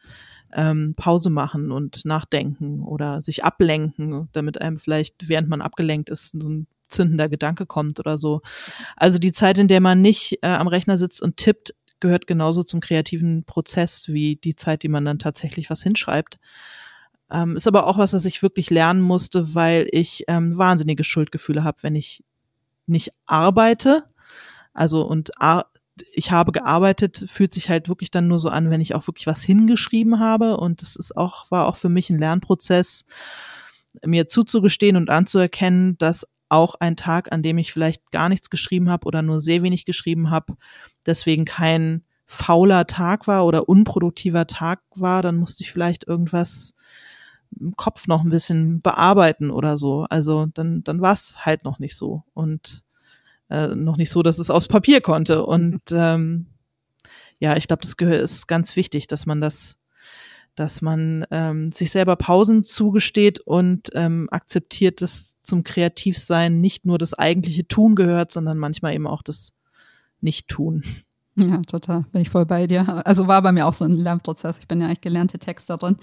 [0.53, 6.31] ähm, Pause machen und nachdenken oder sich ablenken, damit einem vielleicht, während man abgelenkt ist,
[6.31, 8.41] so ein zündender Gedanke kommt oder so.
[8.95, 12.63] Also die Zeit, in der man nicht äh, am Rechner sitzt und tippt, gehört genauso
[12.63, 16.39] zum kreativen Prozess wie die Zeit, die man dann tatsächlich was hinschreibt.
[17.31, 21.63] Ähm, ist aber auch was, was ich wirklich lernen musste, weil ich ähm, wahnsinnige Schuldgefühle
[21.63, 22.23] habe, wenn ich
[22.87, 24.05] nicht arbeite.
[24.73, 25.31] Also und
[26.11, 29.27] ich habe gearbeitet, fühlt sich halt wirklich dann nur so an, wenn ich auch wirklich
[29.27, 30.57] was hingeschrieben habe.
[30.57, 33.05] Und das ist auch, war auch für mich ein Lernprozess,
[34.05, 38.89] mir zuzugestehen und anzuerkennen, dass auch ein Tag, an dem ich vielleicht gar nichts geschrieben
[38.89, 40.55] habe oder nur sehr wenig geschrieben habe,
[41.05, 46.73] deswegen kein fauler Tag war oder unproduktiver Tag war, dann musste ich vielleicht irgendwas
[47.59, 50.05] im Kopf noch ein bisschen bearbeiten oder so.
[50.09, 52.83] Also dann, dann war es halt noch nicht so und
[53.49, 55.45] äh, noch nicht so, dass es aus Papier konnte.
[55.45, 56.47] Und ähm,
[57.39, 59.79] ja, ich glaube, das gehört ist ganz wichtig, dass man das
[60.55, 66.97] dass man ähm, sich selber Pausen zugesteht und ähm, akzeptiert, dass zum Kreativsein nicht nur
[66.97, 69.53] das eigentliche Tun gehört, sondern manchmal eben auch das
[70.19, 70.83] Nicht-Tun.
[71.35, 72.05] Ja, total.
[72.11, 73.05] Bin ich voll bei dir.
[73.07, 74.59] Also war bei mir auch so ein Lernprozess.
[74.59, 75.95] Ich bin ja eigentlich gelernte Texterin.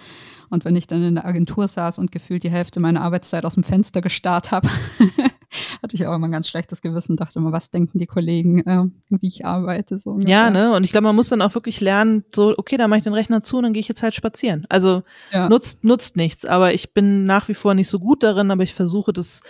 [0.48, 3.54] Und wenn ich dann in der Agentur saß und gefühlt die Hälfte meiner Arbeitszeit aus
[3.54, 4.70] dem Fenster gestarrt habe,
[5.82, 8.84] hatte ich auch immer ein ganz schlechtes Gewissen, dachte immer, was denken die Kollegen, äh,
[9.08, 9.98] wie ich arbeite.
[9.98, 10.72] So ja, ne?
[10.74, 13.14] Und ich glaube, man muss dann auch wirklich lernen, so, okay, da mache ich den
[13.14, 14.66] Rechner zu und dann gehe ich jetzt halt spazieren.
[14.68, 15.48] Also ja.
[15.48, 16.44] nutzt, nutzt nichts.
[16.44, 19.40] Aber ich bin nach wie vor nicht so gut darin, aber ich versuche das,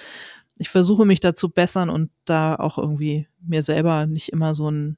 [0.57, 4.71] ich versuche mich da zu bessern und da auch irgendwie mir selber nicht immer so
[4.71, 4.97] ein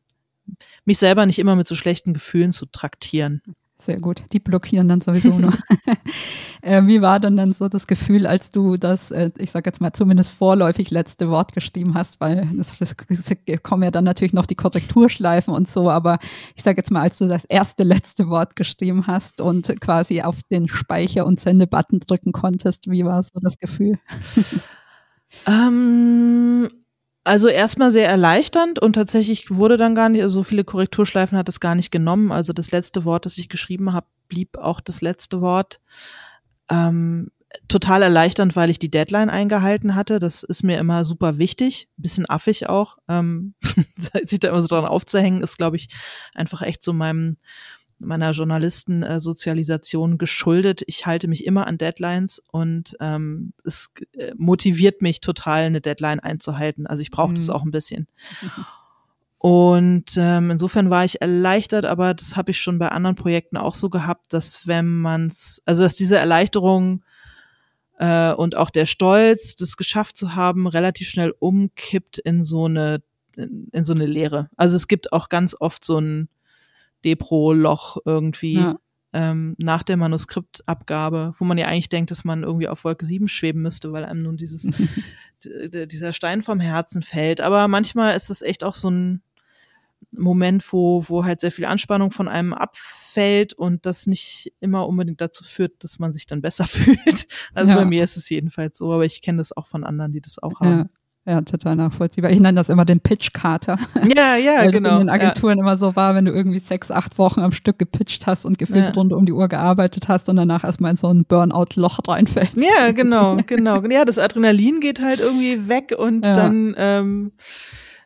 [0.85, 3.43] mich selber nicht immer mit so schlechten Gefühlen zu traktieren.
[3.81, 4.23] Sehr gut.
[4.33, 5.53] Die blockieren dann sowieso nur.
[6.63, 9.81] äh, wie war denn dann so das Gefühl, als du das, äh, ich sage jetzt
[9.81, 12.97] mal zumindest vorläufig letzte Wort geschrieben hast, weil es, es,
[13.63, 16.19] kommen ja dann natürlich noch die Korrekturschleifen und so, aber
[16.57, 20.43] ich sage jetzt mal, als du das erste letzte Wort geschrieben hast und quasi auf
[20.51, 23.95] den Speicher- und Sendebutton drücken konntest, wie war so das Gefühl?
[25.47, 26.69] ähm,
[27.29, 31.49] also erstmal sehr erleichternd und tatsächlich wurde dann gar nicht, also so viele Korrekturschleifen hat
[31.49, 32.33] es gar nicht genommen.
[32.33, 35.79] Also das letzte Wort, das ich geschrieben habe, blieb auch das letzte Wort.
[36.71, 37.31] Ähm,
[37.69, 40.19] total erleichternd, weil ich die Deadline eingehalten hatte.
[40.19, 42.99] Das ist mir immer super wichtig, bisschen affig auch.
[43.09, 43.55] Ähm,
[44.25, 45.89] sich da immer so dran aufzuhängen, ist, glaube ich,
[46.35, 47.37] einfach echt so meinem
[47.99, 50.83] meiner Journalistensozialisation geschuldet.
[50.87, 56.21] Ich halte mich immer an Deadlines und ähm, es äh, motiviert mich total, eine Deadline
[56.21, 56.87] einzuhalten.
[56.87, 57.37] Also ich brauche mhm.
[57.37, 58.07] das auch ein bisschen.
[59.41, 63.77] Und ähm, insofern war ich erleichtert, aber das habe ich schon bei anderen Projekten auch
[63.77, 67.05] so gehabt, dass wenn man's, also dass diese Erleichterung
[68.01, 73.01] äh, und auch der Stolz, das geschafft zu haben, relativ schnell umkippt in so eine
[73.39, 74.51] in, in so eine Lehre.
[74.57, 76.29] Also es gibt auch ganz oft so ein
[77.05, 78.79] Depro-Loch irgendwie ja.
[79.13, 83.29] ähm, nach der Manuskriptabgabe, wo man ja eigentlich denkt, dass man irgendwie auf Wolke 7
[83.29, 84.69] schweben müsste, weil einem nun dieses,
[85.43, 87.41] dieser Stein vom Herzen fällt.
[87.41, 89.23] Aber manchmal ist es echt auch so ein
[90.11, 95.21] Moment, wo, wo halt sehr viel Anspannung von einem abfällt und das nicht immer unbedingt
[95.21, 97.27] dazu führt, dass man sich dann besser fühlt.
[97.55, 97.79] Also ja.
[97.79, 100.39] bei mir ist es jedenfalls so, aber ich kenne das auch von anderen, die das
[100.39, 100.79] auch haben.
[100.79, 100.87] Ja.
[101.29, 102.31] Ja, total nachvollziehbar.
[102.31, 103.79] Ich nenne das immer den Pitch-Kater.
[104.17, 104.89] Ja, ja, Weil genau.
[104.93, 105.63] Das in den Agenturen ja.
[105.63, 108.87] immer so war, wenn du irgendwie sechs, acht Wochen am Stück gepitcht hast und gefühlt
[108.87, 108.93] ja.
[108.93, 112.57] rund um die Uhr gearbeitet hast und danach erstmal in so ein Burnout-Loch reinfällst.
[112.57, 113.83] Ja, genau, genau.
[113.89, 116.33] Ja, das Adrenalin geht halt irgendwie weg und ja.
[116.33, 117.33] dann, ähm,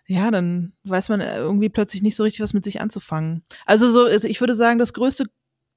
[0.09, 3.45] ja, dann weiß man irgendwie plötzlich nicht so richtig, was mit sich anzufangen.
[3.67, 5.27] Also so, also ich würde sagen, das größte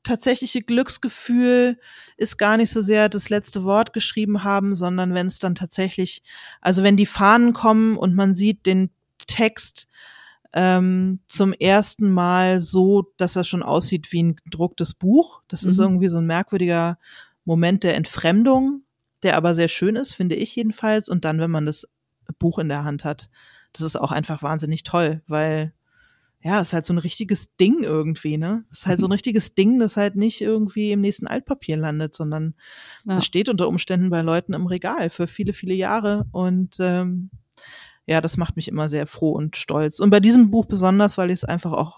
[0.05, 1.77] tatsächliche Glücksgefühl
[2.15, 6.23] ist gar nicht so sehr das letzte Wort geschrieben haben, sondern wenn es dann tatsächlich,
[6.61, 9.87] also wenn die Fahnen kommen und man sieht den Text
[10.53, 15.41] ähm, zum ersten Mal so, dass er schon aussieht wie ein gedrucktes Buch.
[15.49, 15.69] Das mhm.
[15.69, 16.97] ist irgendwie so ein merkwürdiger
[17.43, 18.83] Moment der Entfremdung,
[19.23, 21.09] der aber sehr schön ist, finde ich jedenfalls.
[21.09, 21.87] Und dann, wenn man das
[22.39, 23.29] Buch in der Hand hat,
[23.73, 25.73] das ist auch einfach wahnsinnig toll, weil
[26.45, 28.65] ja, ist halt so ein richtiges Ding irgendwie, ne?
[28.69, 32.53] ist halt so ein richtiges Ding, das halt nicht irgendwie im nächsten Altpapier landet, sondern
[33.03, 33.15] ja.
[33.15, 36.27] das steht unter Umständen bei Leuten im Regal für viele, viele Jahre.
[36.31, 37.31] Und ähm,
[38.05, 39.99] ja, das macht mich immer sehr froh und stolz.
[39.99, 41.97] Und bei diesem Buch besonders, weil ich es einfach auch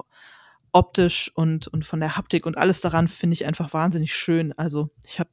[0.71, 4.53] optisch und, und von der Haptik und alles daran finde ich einfach wahnsinnig schön.
[4.57, 5.29] Also ich habe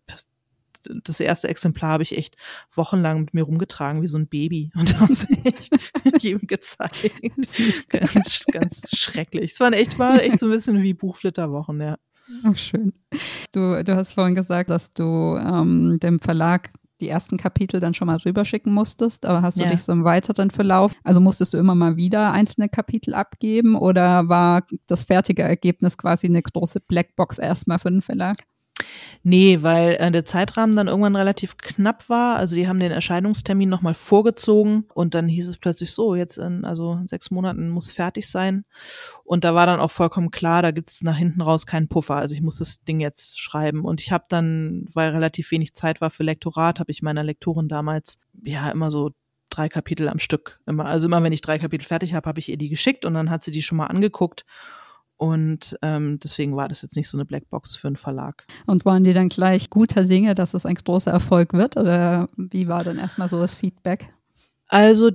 [1.04, 2.36] das erste Exemplar habe ich echt
[2.72, 4.70] wochenlang mit mir rumgetragen, wie so ein Baby.
[4.76, 7.10] Und das echt jedem gezeigt.
[7.88, 9.52] ganz, ganz schrecklich.
[9.52, 11.98] Es war echt, war echt so ein bisschen wie Buchflitterwochen, ja.
[12.44, 12.92] Oh, schön.
[13.52, 16.70] Du, du hast vorhin gesagt, dass du ähm, dem Verlag
[17.00, 19.68] die ersten Kapitel dann schon mal rüberschicken musstest, aber hast du ja.
[19.68, 24.28] dich so im weiteren Verlauf, also musstest du immer mal wieder einzelne Kapitel abgeben oder
[24.28, 28.44] war das fertige Ergebnis quasi eine große Blackbox erstmal für den Verlag?
[29.22, 32.36] Nee, weil äh, der Zeitrahmen dann irgendwann relativ knapp war.
[32.36, 36.64] Also die haben den Erscheinungstermin nochmal vorgezogen und dann hieß es plötzlich so, jetzt in
[36.64, 38.64] also sechs Monaten muss fertig sein.
[39.22, 42.16] Und da war dann auch vollkommen klar, da gibt's nach hinten raus keinen Puffer.
[42.16, 43.84] Also ich muss das Ding jetzt schreiben.
[43.84, 47.68] Und ich habe dann, weil relativ wenig Zeit war für Lektorat, habe ich meiner Lektorin
[47.68, 49.12] damals ja immer so
[49.50, 50.60] drei Kapitel am Stück.
[50.66, 53.14] Immer, also immer wenn ich drei Kapitel fertig habe, habe ich ihr die geschickt und
[53.14, 54.44] dann hat sie die schon mal angeguckt
[55.24, 58.44] und ähm, deswegen war das jetzt nicht so eine Blackbox für einen Verlag.
[58.66, 61.78] Und waren die dann gleich guter Dinge, dass es ein großer Erfolg wird?
[61.78, 64.12] Oder wie war dann erstmal so das Feedback?
[64.68, 65.12] Also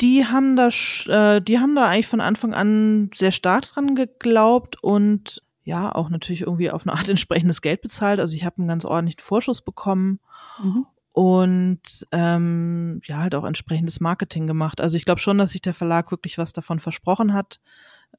[0.00, 0.68] die haben da,
[1.08, 6.10] äh, die haben da eigentlich von Anfang an sehr stark dran geglaubt und ja, auch
[6.10, 8.20] natürlich irgendwie auf eine Art entsprechendes Geld bezahlt.
[8.20, 10.20] Also ich habe einen ganz ordentlichen Vorschuss bekommen
[10.62, 10.86] mhm.
[11.10, 14.80] und ähm, ja, halt auch entsprechendes Marketing gemacht.
[14.80, 17.58] Also ich glaube schon, dass sich der Verlag wirklich was davon versprochen hat,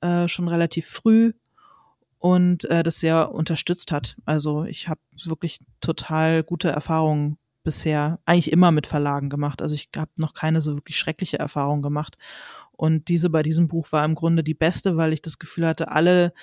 [0.06, 1.34] äh, schon relativ früh
[2.20, 4.18] und äh, das sehr unterstützt hat.
[4.26, 9.62] Also ich habe wirklich total gute Erfahrungen bisher eigentlich immer mit Verlagen gemacht.
[9.62, 12.18] Also ich habe noch keine so wirklich schreckliche Erfahrung gemacht.
[12.72, 15.92] Und diese bei diesem Buch war im Grunde die beste, weil ich das Gefühl hatte,
[15.92, 16.34] alle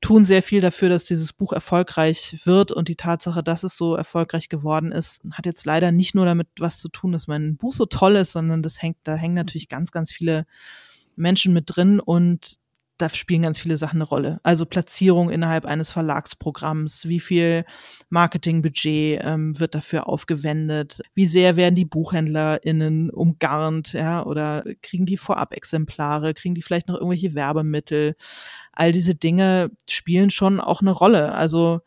[0.00, 3.94] tun sehr viel dafür, dass dieses Buch erfolgreich wird und die Tatsache, dass es so
[3.94, 7.72] erfolgreich geworden ist, hat jetzt leider nicht nur damit was zu tun, dass mein Buch
[7.72, 10.46] so toll ist, sondern das hängt, da hängen natürlich ganz, ganz viele
[11.16, 12.59] Menschen mit drin und
[13.00, 14.40] da spielen ganz viele Sachen eine Rolle.
[14.42, 17.64] Also Platzierung innerhalb eines Verlagsprogramms, wie viel
[18.10, 25.16] Marketingbudget ähm, wird dafür aufgewendet, wie sehr werden die BuchhändlerInnen umgarnt, ja, oder kriegen die
[25.16, 28.16] Vorab-Exemplare, kriegen die vielleicht noch irgendwelche Werbemittel.
[28.72, 31.32] All diese Dinge spielen schon auch eine Rolle.
[31.32, 31.80] Also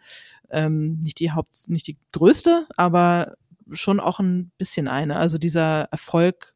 [0.49, 3.36] ähm, nicht die Haupt, nicht die größte, aber
[3.71, 5.17] schon auch ein bisschen eine.
[5.17, 6.53] Also dieser Erfolg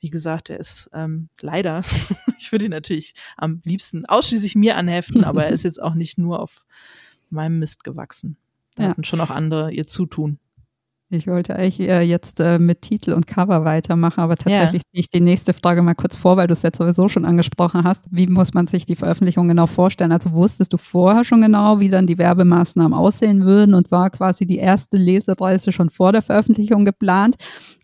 [0.00, 1.82] wie gesagt, er ist ähm, leider,
[2.38, 6.18] ich würde ihn natürlich am liebsten ausschließlich mir anheften, aber er ist jetzt auch nicht
[6.18, 6.66] nur auf
[7.28, 8.36] meinem Mist gewachsen.
[8.74, 8.88] Da ja.
[8.90, 10.38] hatten schon auch andere ihr Zutun.
[11.12, 15.00] Ich wollte eigentlich äh, jetzt äh, mit Titel und Cover weitermachen, aber tatsächlich ja.
[15.00, 18.04] ich die nächste Frage mal kurz vor, weil du es jetzt sowieso schon angesprochen hast.
[18.12, 20.12] Wie muss man sich die Veröffentlichung genau vorstellen?
[20.12, 24.46] Also wusstest du vorher schon genau, wie dann die Werbemaßnahmen aussehen würden und war quasi
[24.46, 27.34] die erste Lesereise schon vor der Veröffentlichung geplant?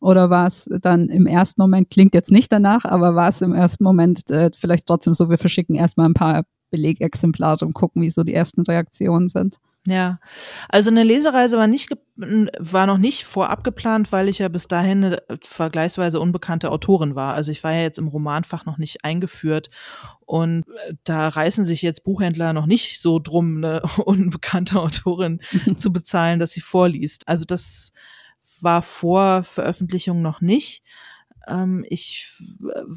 [0.00, 3.54] Oder war es dann im ersten Moment, klingt jetzt nicht danach, aber war es im
[3.54, 8.10] ersten Moment äh, vielleicht trotzdem so, wir verschicken erstmal ein paar Belegexemplare und gucken, wie
[8.10, 9.56] so die ersten Reaktionen sind.
[9.86, 10.18] Ja,
[10.68, 15.04] also eine Lesereise war nicht war noch nicht vorab geplant, weil ich ja bis dahin
[15.04, 17.34] eine vergleichsweise unbekannte Autorin war.
[17.34, 19.70] Also ich war ja jetzt im Romanfach noch nicht eingeführt
[20.24, 25.40] und äh, da reißen sich jetzt Buchhändler noch nicht so drum, eine unbekannte Autorin
[25.76, 27.28] zu bezahlen, dass sie vorliest.
[27.28, 27.92] Also das
[28.60, 30.82] war vor Veröffentlichung noch nicht.
[31.46, 32.26] Ähm, ich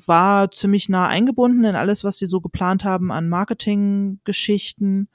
[0.07, 5.09] war ziemlich nah eingebunden in alles, was sie so geplant haben an Marketinggeschichten.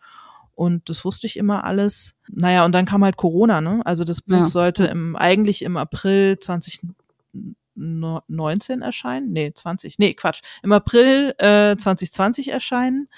[0.55, 2.15] Und das wusste ich immer alles.
[2.29, 3.83] Naja, und dann kam halt Corona, ne?
[3.85, 4.47] Also das Buch ja.
[4.47, 9.33] sollte im, eigentlich im April 2019 erscheinen.
[9.33, 9.99] Nee, 20.
[9.99, 10.43] Nee, Quatsch.
[10.63, 13.09] Im April äh, 2020 erscheinen.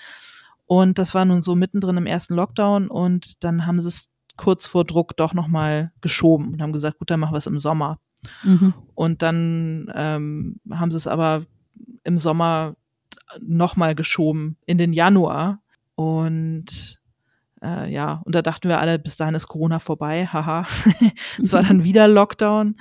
[0.67, 2.89] Und das war nun so mittendrin im ersten Lockdown.
[2.89, 7.11] Und dann haben sie es kurz vor Druck doch nochmal geschoben und haben gesagt, gut,
[7.11, 7.99] dann machen wir es im Sommer.
[8.43, 8.75] Mhm.
[8.95, 11.45] Und dann ähm, haben sie es aber
[12.05, 12.77] im Sommer
[13.41, 15.61] nochmal geschoben in den Januar.
[15.95, 17.01] Und
[17.67, 20.67] äh, ja, und da dachten wir alle, bis dahin ist Corona vorbei, haha.
[21.43, 22.77] es war dann wieder Lockdown.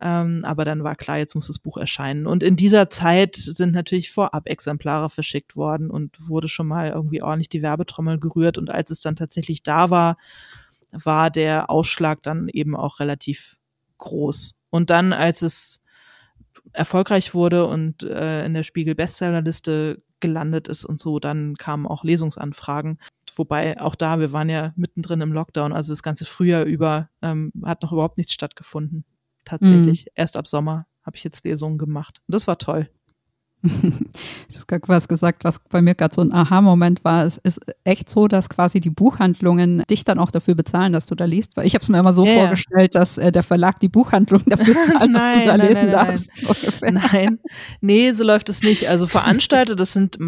[0.00, 2.26] Ähm, aber dann war klar, jetzt muss das Buch erscheinen.
[2.26, 7.22] Und in dieser Zeit sind natürlich vorab Exemplare verschickt worden und wurde schon mal irgendwie
[7.22, 8.58] ordentlich die Werbetrommel gerührt.
[8.58, 10.16] Und als es dann tatsächlich da war,
[10.90, 13.58] war der Ausschlag dann eben auch relativ
[13.98, 14.58] groß.
[14.70, 15.82] Und dann, als es
[16.72, 22.02] erfolgreich wurde und äh, in der Spiegel Bestsellerliste gelandet ist und so, dann kamen auch
[22.02, 22.98] Lesungsanfragen.
[23.36, 27.52] Wobei auch da, wir waren ja mittendrin im Lockdown, also das ganze Frühjahr über ähm,
[27.64, 29.04] hat noch überhaupt nichts stattgefunden.
[29.44, 30.04] Tatsächlich.
[30.04, 30.10] Mhm.
[30.14, 32.22] Erst ab Sommer habe ich jetzt Lesungen gemacht.
[32.26, 32.88] Und das war toll.
[33.62, 37.24] Du hast gerade was gesagt, was bei mir gerade so ein Aha-Moment war.
[37.24, 41.14] Es ist echt so, dass quasi die Buchhandlungen dich dann auch dafür bezahlen, dass du
[41.14, 41.56] da liest.
[41.56, 44.42] Weil ich habe es mir immer so ja, vorgestellt, dass äh, der Verlag die Buchhandlung
[44.46, 46.32] dafür zahlt, dass du da nein, lesen nein, darfst.
[46.82, 47.00] Nein.
[47.12, 47.38] nein,
[47.80, 48.88] nee, so läuft es nicht.
[48.88, 50.18] Also Veranstalter, das sind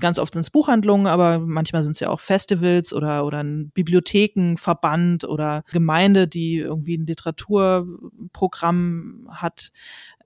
[0.00, 5.24] ganz oft ins Buchhandlungen, aber manchmal sind es ja auch Festivals oder, oder ein Bibliothekenverband
[5.24, 9.72] oder Gemeinde, die irgendwie ein Literaturprogramm hat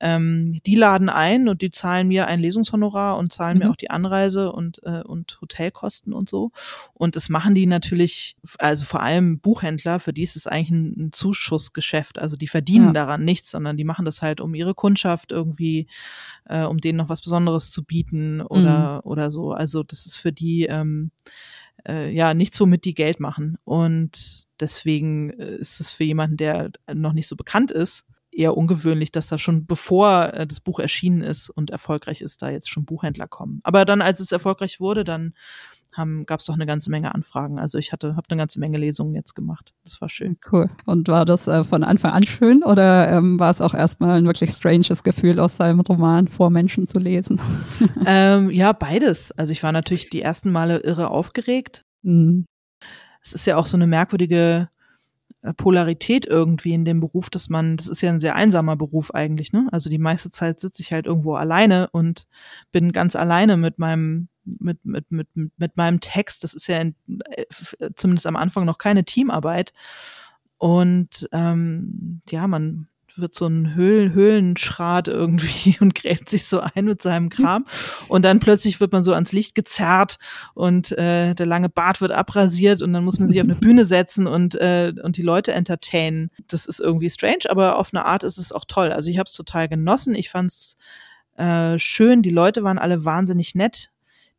[0.01, 3.65] ähm, die laden ein und die zahlen mir ein Lesungshonorar und zahlen mhm.
[3.65, 6.53] mir auch die Anreise und, äh, und Hotelkosten und so.
[6.95, 10.95] Und das machen die natürlich, also vor allem Buchhändler, für die ist es eigentlich ein,
[10.99, 12.19] ein Zuschussgeschäft.
[12.19, 12.93] Also die verdienen ja.
[12.93, 15.87] daran nichts, sondern die machen das halt, um ihre Kundschaft irgendwie,
[16.47, 19.11] äh, um denen noch was Besonderes zu bieten oder, mhm.
[19.11, 19.53] oder so.
[19.53, 21.11] Also das ist für die, ähm,
[21.87, 23.59] äh, ja, nichts, womit die Geld machen.
[23.65, 28.07] Und deswegen äh, ist es für jemanden, der noch nicht so bekannt ist,
[28.41, 32.51] eher ungewöhnlich, dass da schon bevor äh, das Buch erschienen ist und erfolgreich ist, da
[32.51, 33.61] jetzt schon Buchhändler kommen.
[33.63, 35.35] Aber dann, als es erfolgreich wurde, dann
[36.25, 37.59] gab es doch eine ganze Menge Anfragen.
[37.59, 39.75] Also ich hatte, habe eine ganze Menge Lesungen jetzt gemacht.
[39.85, 40.39] Das war schön.
[40.51, 40.71] Cool.
[40.87, 44.25] Und war das äh, von Anfang an schön oder ähm, war es auch erstmal ein
[44.25, 47.41] wirklich stranges Gefühl, aus seinem Roman vor Menschen zu lesen?
[48.07, 49.33] ähm, ja, beides.
[49.33, 51.85] Also ich war natürlich die ersten Male irre aufgeregt.
[52.03, 52.47] Mhm.
[53.23, 54.69] Es ist ja auch so eine merkwürdige
[55.57, 59.53] Polarität irgendwie in dem Beruf, dass man, das ist ja ein sehr einsamer Beruf eigentlich,
[59.53, 59.69] ne?
[59.73, 62.27] Also die meiste Zeit sitze ich halt irgendwo alleine und
[62.73, 66.45] bin ganz alleine mit meinem mit, mit, mit, mit meinem Text.
[66.45, 66.95] Das ist ja in,
[67.31, 67.45] äh,
[67.95, 69.73] zumindest am Anfang noch keine Teamarbeit.
[70.59, 72.89] Und ähm, ja, man
[73.19, 77.67] wird so ein Höhlen, Höhlenschrat irgendwie und gräbt sich so ein mit seinem Kram.
[78.09, 80.19] Und dann plötzlich wird man so ans Licht gezerrt
[80.55, 83.85] und äh, der lange Bart wird abrasiert und dann muss man sich auf eine Bühne
[83.85, 86.31] setzen und, äh, und die Leute entertainen.
[86.49, 88.93] Das ist irgendwie strange, aber auf eine Art ist es auch toll.
[88.93, 90.15] Also ich habe es total genossen.
[90.15, 90.77] Ich fand es
[91.37, 92.23] äh, schön.
[92.23, 93.91] Die Leute waren alle wahnsinnig nett.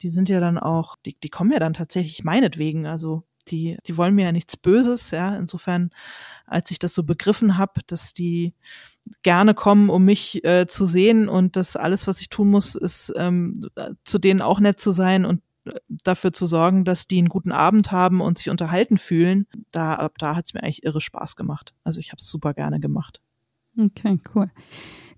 [0.01, 2.85] Die sind ja dann auch, die, die kommen ja dann tatsächlich meinetwegen.
[2.85, 5.35] Also die, die wollen mir ja nichts Böses, ja.
[5.35, 5.91] Insofern,
[6.45, 8.53] als ich das so begriffen habe, dass die
[9.23, 13.13] gerne kommen, um mich äh, zu sehen und dass alles, was ich tun muss, ist
[13.15, 13.67] ähm,
[14.03, 17.51] zu denen auch nett zu sein und äh, dafür zu sorgen, dass die einen guten
[17.51, 21.73] Abend haben und sich unterhalten fühlen, da, da hat es mir eigentlich irre Spaß gemacht.
[21.83, 23.21] Also ich habe es super gerne gemacht.
[23.77, 24.51] Okay, cool.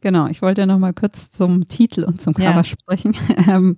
[0.04, 2.64] Genau, ich wollte noch mal kurz zum Titel und zum Cover ja.
[2.66, 3.16] sprechen.
[3.46, 3.76] Ähm,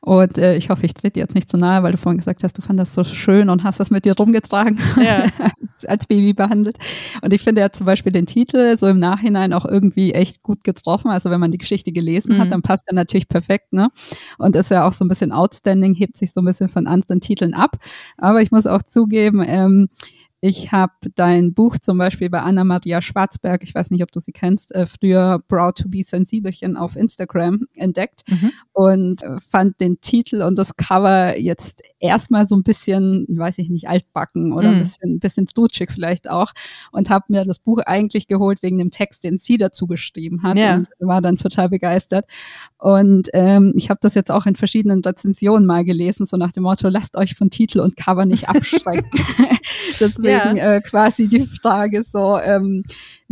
[0.00, 2.44] und äh, ich hoffe, ich trete dir jetzt nicht zu nahe, weil du vorhin gesagt
[2.44, 5.26] hast, du fandest das so schön und hast das mit dir rumgetragen, ja.
[5.86, 6.78] als Baby behandelt.
[7.20, 10.64] Und ich finde ja zum Beispiel den Titel so im Nachhinein auch irgendwie echt gut
[10.64, 11.10] getroffen.
[11.10, 12.40] Also wenn man die Geschichte gelesen mhm.
[12.40, 13.88] hat, dann passt er natürlich perfekt, ne?
[14.38, 17.20] Und ist ja auch so ein bisschen outstanding, hebt sich so ein bisschen von anderen
[17.20, 17.76] Titeln ab.
[18.16, 19.88] Aber ich muss auch zugeben, ähm,
[20.44, 24.32] ich habe dein Buch zum Beispiel bei Anna-Maria Schwarzberg, ich weiß nicht, ob du sie
[24.32, 28.50] kennst, äh, früher Proud to be Sensibelchen auf Instagram entdeckt mhm.
[28.72, 33.70] und äh, fand den Titel und das Cover jetzt erstmal so ein bisschen, weiß ich
[33.70, 34.74] nicht, altbacken oder mhm.
[34.74, 36.50] ein bisschen, bisschen trutschig vielleicht auch
[36.90, 40.58] und habe mir das Buch eigentlich geholt wegen dem Text, den sie dazu geschrieben hat
[40.58, 40.74] ja.
[40.74, 42.24] und war dann total begeistert.
[42.78, 46.64] Und ähm, ich habe das jetzt auch in verschiedenen Rezensionen mal gelesen, so nach dem
[46.64, 49.08] Motto, lasst euch von Titel und Cover nicht abschrecken.
[50.00, 50.74] Deswegen ja.
[50.74, 52.82] äh, quasi die Frage so, ähm,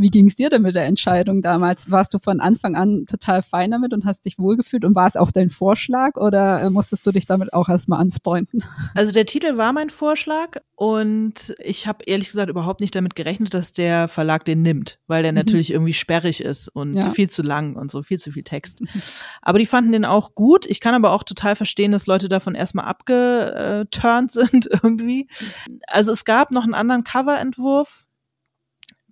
[0.00, 1.90] wie ging es dir denn mit der Entscheidung damals?
[1.90, 5.16] Warst du von Anfang an total fein damit und hast dich wohlgefühlt und war es
[5.16, 8.64] auch dein Vorschlag oder äh, musstest du dich damit auch erstmal anfreunden?
[8.94, 13.54] Also der Titel war mein Vorschlag und ich habe ehrlich gesagt überhaupt nicht damit gerechnet,
[13.54, 15.38] dass der Verlag den nimmt, weil der mhm.
[15.38, 17.10] natürlich irgendwie sperrig ist und ja.
[17.10, 18.82] viel zu lang und so, viel zu viel Text.
[19.42, 20.66] Aber die fanden den auch gut.
[20.66, 25.28] Ich kann aber auch total verstehen, dass Leute davon erstmal abgeturnt sind irgendwie.
[25.86, 28.06] Also es gab noch einen anderen Coverentwurf,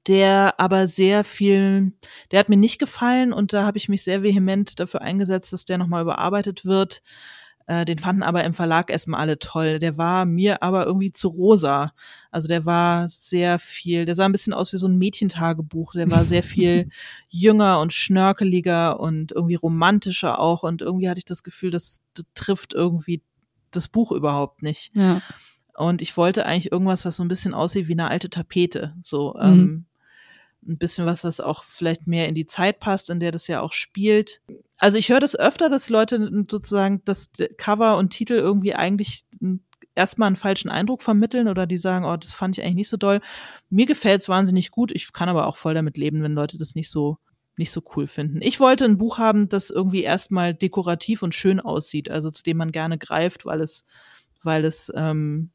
[0.08, 1.92] der aber sehr viel,
[2.30, 5.66] der hat mir nicht gefallen und da habe ich mich sehr vehement dafür eingesetzt, dass
[5.66, 7.02] der nochmal überarbeitet wird.
[7.66, 9.78] Äh, den fanden aber im Verlag erstmal alle toll.
[9.78, 11.92] Der war mir aber irgendwie zu rosa.
[12.30, 15.92] Also der war sehr viel, der sah ein bisschen aus wie so ein Mädchentagebuch.
[15.92, 16.88] Der war sehr viel
[17.28, 20.62] jünger und schnörkeliger und irgendwie romantischer auch.
[20.62, 23.22] Und irgendwie hatte ich das Gefühl, das, das trifft irgendwie
[23.70, 24.96] das Buch überhaupt nicht.
[24.96, 25.20] Ja.
[25.76, 28.94] Und ich wollte eigentlich irgendwas, was so ein bisschen aussieht wie eine alte Tapete.
[29.02, 29.42] So, mhm.
[29.42, 29.86] ähm,
[30.68, 33.60] ein bisschen was, was auch vielleicht mehr in die Zeit passt, in der das ja
[33.60, 34.40] auch spielt.
[34.76, 39.24] Also ich höre das öfter, dass Leute sozusagen das Cover und Titel irgendwie eigentlich
[39.94, 42.96] erstmal einen falschen Eindruck vermitteln oder die sagen, oh, das fand ich eigentlich nicht so
[42.96, 43.20] doll.
[43.70, 44.92] Mir gefällt es wahnsinnig gut.
[44.92, 47.18] Ich kann aber auch voll damit leben, wenn Leute das nicht so
[47.58, 48.40] nicht so cool finden.
[48.40, 52.56] Ich wollte ein Buch haben, das irgendwie erstmal dekorativ und schön aussieht, also zu dem
[52.56, 53.84] man gerne greift, weil es,
[54.44, 55.50] weil es ähm,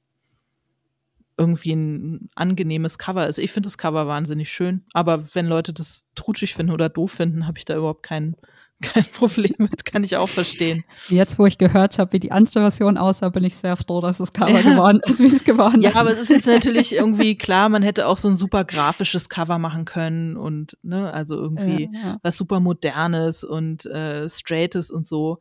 [1.38, 3.40] irgendwie ein angenehmes Cover ist.
[3.40, 7.48] Ich finde das Cover wahnsinnig schön, aber wenn Leute das trutschig finden oder doof finden,
[7.48, 8.36] habe ich da überhaupt kein,
[8.82, 10.84] kein Problem mit, kann ich auch verstehen.
[11.08, 14.18] Jetzt, wo ich gehört habe, wie die andere Version aussah, bin ich sehr froh, dass
[14.18, 14.62] das Cover ja.
[14.62, 15.96] geworden ist, wie es geworden ja, ist.
[15.96, 19.30] Ja, aber es ist jetzt natürlich irgendwie klar, man hätte auch so ein super grafisches
[19.30, 22.20] Cover machen können und ne, also irgendwie ja.
[22.22, 25.40] was super modernes und äh, straightes und so.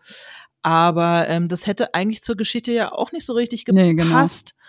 [0.63, 3.85] Aber ähm, das hätte eigentlich zur Geschichte ja auch nicht so richtig gepasst.
[3.85, 4.62] Nee, genau.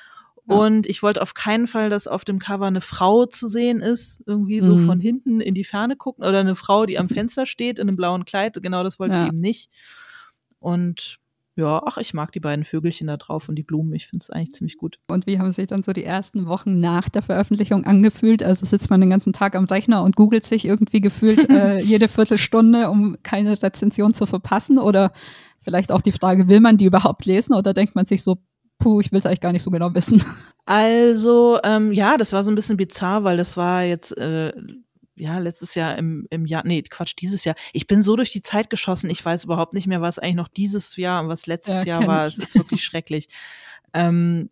[0.45, 4.21] Und ich wollte auf keinen Fall, dass auf dem Cover eine Frau zu sehen ist,
[4.25, 4.85] irgendwie so mhm.
[4.85, 7.95] von hinten in die Ferne gucken oder eine Frau, die am Fenster steht in einem
[7.95, 8.61] blauen Kleid.
[8.61, 9.23] Genau das wollte ja.
[9.23, 9.69] ich eben nicht.
[10.59, 11.19] Und
[11.55, 13.93] ja, ach, ich mag die beiden Vögelchen da drauf und die Blumen.
[13.93, 14.97] Ich finde es eigentlich ziemlich gut.
[15.07, 18.41] Und wie haben sich dann so die ersten Wochen nach der Veröffentlichung angefühlt?
[18.41, 22.07] Also sitzt man den ganzen Tag am Rechner und googelt sich irgendwie gefühlt äh, jede
[22.07, 24.79] Viertelstunde, um keine Rezension zu verpassen?
[24.79, 25.11] Oder
[25.61, 28.39] vielleicht auch die Frage, will man die überhaupt lesen oder denkt man sich so,
[28.77, 30.23] puh, ich will es eigentlich gar nicht so genau wissen.
[30.65, 34.53] Also, ähm, ja, das war so ein bisschen bizarr, weil das war jetzt, äh,
[35.15, 37.55] ja, letztes Jahr im, im Jahr, nee, Quatsch, dieses Jahr.
[37.73, 40.47] Ich bin so durch die Zeit geschossen, ich weiß überhaupt nicht mehr, was eigentlich noch
[40.47, 42.27] dieses Jahr und was letztes ja, Jahr war.
[42.27, 42.37] Ich.
[42.37, 43.27] Es ist wirklich schrecklich.
[43.93, 44.49] Ähm,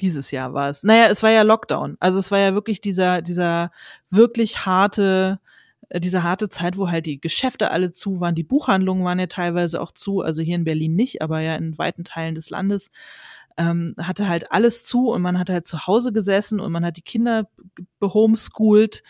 [0.00, 0.82] dieses Jahr war es.
[0.82, 1.96] Naja, es war ja Lockdown.
[2.00, 3.70] Also es war ja wirklich dieser, dieser
[4.10, 5.40] wirklich harte,
[5.88, 9.26] äh, diese harte Zeit, wo halt die Geschäfte alle zu waren, die Buchhandlungen waren ja
[9.26, 12.90] teilweise auch zu, also hier in Berlin nicht, aber ja in weiten Teilen des Landes
[13.56, 16.96] ähm, hatte halt alles zu und man hat halt zu Hause gesessen und man hat
[16.96, 17.48] die Kinder
[17.98, 19.02] behomeschoolt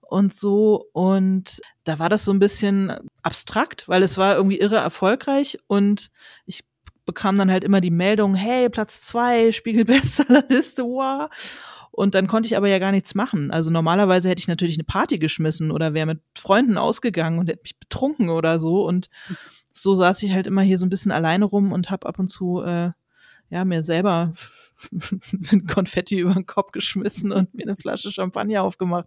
[0.00, 0.88] und so.
[0.92, 2.92] Und da war das so ein bisschen
[3.22, 6.10] abstrakt, weil es war irgendwie irre erfolgreich und
[6.46, 6.64] ich
[7.04, 11.28] bekam dann halt immer die Meldung, hey, Platz zwei, Spiegel-Bestsellerliste, wow.
[11.90, 13.52] Und dann konnte ich aber ja gar nichts machen.
[13.52, 17.62] Also normalerweise hätte ich natürlich eine Party geschmissen oder wäre mit Freunden ausgegangen und hätte
[17.62, 18.84] mich betrunken oder so.
[18.84, 19.08] Und
[19.72, 22.28] so saß ich halt immer hier so ein bisschen alleine rum und habe ab und
[22.28, 22.90] zu äh,
[23.50, 24.32] ja mir selber
[25.32, 29.06] sind Konfetti über den Kopf geschmissen und mir eine Flasche Champagner aufgemacht.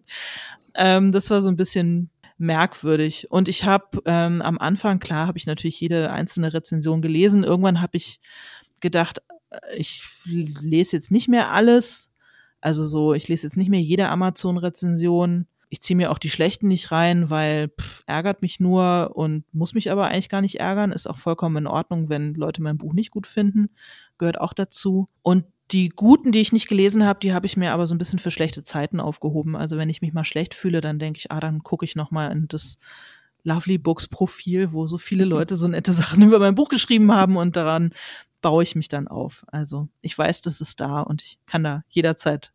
[0.75, 3.31] Ähm, das war so ein bisschen merkwürdig.
[3.31, 7.43] Und ich habe ähm, am Anfang, klar, habe ich natürlich jede einzelne Rezension gelesen.
[7.43, 8.19] Irgendwann habe ich
[8.81, 12.11] gedacht, äh, ich lese jetzt nicht mehr alles.
[12.61, 15.47] Also so, ich lese jetzt nicht mehr jede Amazon-Rezension.
[15.69, 19.73] Ich ziehe mir auch die schlechten nicht rein, weil pff, ärgert mich nur und muss
[19.73, 20.91] mich aber eigentlich gar nicht ärgern.
[20.91, 23.69] Ist auch vollkommen in Ordnung, wenn Leute mein Buch nicht gut finden.
[24.17, 25.07] Gehört auch dazu.
[25.23, 27.97] Und die guten, die ich nicht gelesen habe, die habe ich mir aber so ein
[27.97, 29.55] bisschen für schlechte Zeiten aufgehoben.
[29.55, 32.11] Also wenn ich mich mal schlecht fühle, dann denke ich, ah, dann gucke ich noch
[32.11, 32.77] mal in das
[33.43, 37.37] Lovely Books Profil, wo so viele Leute so nette Sachen über mein Buch geschrieben haben
[37.37, 37.91] und daran
[38.41, 39.45] baue ich mich dann auf.
[39.47, 42.51] Also ich weiß, das ist da und ich kann da jederzeit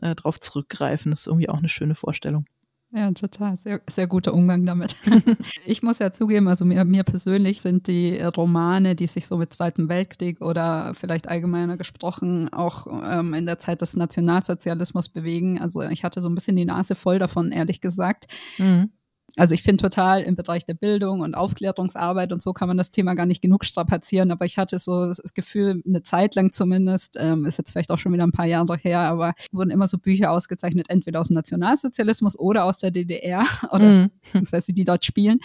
[0.00, 1.10] äh, drauf zurückgreifen.
[1.10, 2.46] Das ist irgendwie auch eine schöne Vorstellung.
[2.92, 3.56] Ja, total.
[3.56, 4.96] Sehr, sehr guter Umgang damit.
[5.64, 9.52] ich muss ja zugeben, also mir, mir persönlich sind die Romane, die sich so mit
[9.52, 15.60] Zweiten Weltkrieg oder vielleicht allgemeiner gesprochen auch ähm, in der Zeit des Nationalsozialismus bewegen.
[15.60, 18.26] Also ich hatte so ein bisschen die Nase voll davon, ehrlich gesagt.
[18.58, 18.90] Mhm
[19.36, 22.90] also ich finde total im Bereich der Bildung und Aufklärungsarbeit und so kann man das
[22.90, 27.16] Thema gar nicht genug strapazieren, aber ich hatte so das Gefühl, eine Zeit lang zumindest,
[27.18, 29.98] ähm, ist jetzt vielleicht auch schon wieder ein paar Jahre her, aber wurden immer so
[29.98, 34.10] Bücher ausgezeichnet, entweder aus dem Nationalsozialismus oder aus der DDR oder mhm.
[34.22, 35.40] beziehungsweise die dort spielen.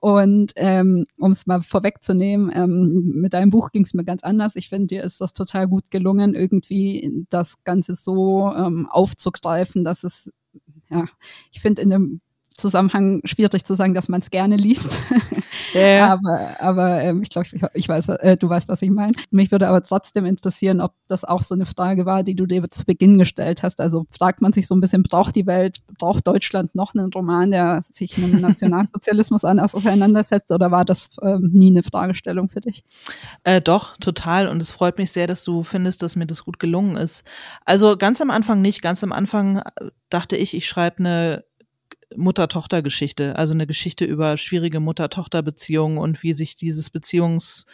[0.00, 4.56] Und ähm, um es mal vorwegzunehmen, ähm, mit deinem Buch ging es mir ganz anders.
[4.56, 10.04] Ich finde, dir ist das total gut gelungen, irgendwie das Ganze so ähm, aufzugreifen, dass
[10.04, 10.30] es
[10.90, 11.04] ja,
[11.52, 12.20] ich finde, in dem
[12.58, 15.00] Zusammenhang schwierig zu sagen, dass man es gerne liest.
[15.74, 16.12] Ja.
[16.12, 19.12] aber aber ähm, ich glaube, ich, ich, weiß, äh, du weißt, was ich meine.
[19.30, 22.68] Mich würde aber trotzdem interessieren, ob das auch so eine Frage war, die du dir
[22.70, 23.80] zu Beginn gestellt hast.
[23.80, 27.50] Also fragt man sich so ein bisschen, braucht die Welt, braucht Deutschland noch einen Roman,
[27.50, 32.60] der sich mit dem Nationalsozialismus anders auseinandersetzt oder war das ähm, nie eine Fragestellung für
[32.60, 32.84] dich?
[33.44, 34.48] Äh, doch, total.
[34.48, 37.24] Und es freut mich sehr, dass du findest, dass mir das gut gelungen ist.
[37.64, 38.82] Also ganz am Anfang nicht.
[38.82, 41.44] Ganz am Anfang äh, dachte ich, ich schreibe eine
[42.16, 47.66] Mutter-Tochter-Geschichte, also eine Geschichte über schwierige Mutter-Tochter-Beziehungen und wie sich dieses Beziehungs,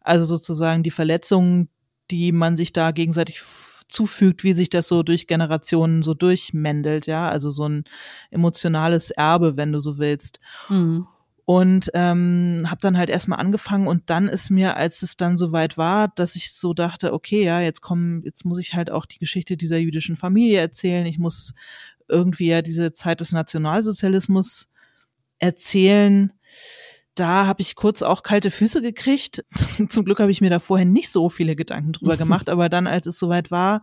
[0.00, 1.68] also sozusagen die Verletzungen,
[2.10, 3.40] die man sich da gegenseitig
[3.88, 7.84] zufügt, wie sich das so durch Generationen so durchmändelt, ja, also so ein
[8.30, 10.40] emotionales Erbe, wenn du so willst.
[10.68, 11.06] Mhm.
[11.44, 15.76] Und ähm, habe dann halt erstmal angefangen und dann ist mir, als es dann soweit
[15.76, 19.18] war, dass ich so dachte, okay, ja, jetzt kommen, jetzt muss ich halt auch die
[19.18, 21.06] Geschichte dieser jüdischen Familie erzählen.
[21.06, 21.54] Ich muss
[22.10, 24.68] irgendwie ja diese Zeit des Nationalsozialismus
[25.38, 26.32] erzählen.
[27.14, 29.44] Da habe ich kurz auch kalte Füße gekriegt.
[29.88, 32.86] Zum Glück habe ich mir da vorher nicht so viele Gedanken drüber gemacht, aber dann,
[32.86, 33.82] als es soweit war,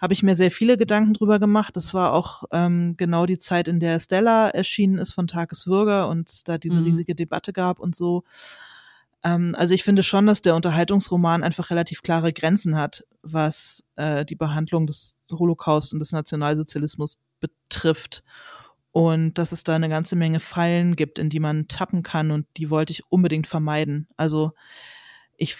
[0.00, 1.76] habe ich mir sehr viele Gedanken drüber gemacht.
[1.76, 6.48] Das war auch ähm, genau die Zeit, in der Stella erschienen ist von Tageswürger und
[6.48, 6.86] da diese mhm.
[6.86, 8.24] riesige Debatte gab und so.
[9.22, 14.24] Ähm, also ich finde schon, dass der Unterhaltungsroman einfach relativ klare Grenzen hat, was äh,
[14.24, 18.24] die Behandlung des Holocaust und des Nationalsozialismus betrifft.
[18.90, 22.46] Und dass es da eine ganze Menge Fallen gibt, in die man tappen kann und
[22.56, 24.06] die wollte ich unbedingt vermeiden.
[24.16, 24.52] Also
[25.42, 25.56] ich,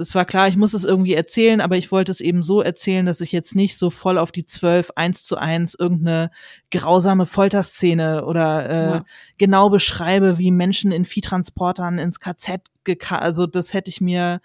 [0.00, 3.04] es war klar, ich muss es irgendwie erzählen, aber ich wollte es eben so erzählen,
[3.04, 6.30] dass ich jetzt nicht so voll auf die zwölf eins zu eins irgendeine
[6.70, 9.04] grausame Folterszene oder äh, ja.
[9.38, 12.60] genau beschreibe, wie Menschen in Viehtransportern ins KZ,
[13.08, 14.40] also das hätte ich mir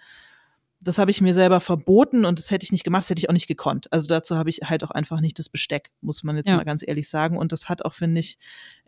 [0.80, 3.28] das habe ich mir selber verboten und das hätte ich nicht gemacht, das hätte ich
[3.28, 3.92] auch nicht gekonnt.
[3.92, 6.56] Also dazu habe ich halt auch einfach nicht das Besteck, muss man jetzt ja.
[6.56, 7.36] mal ganz ehrlich sagen.
[7.36, 8.38] Und das hat auch, finde ich,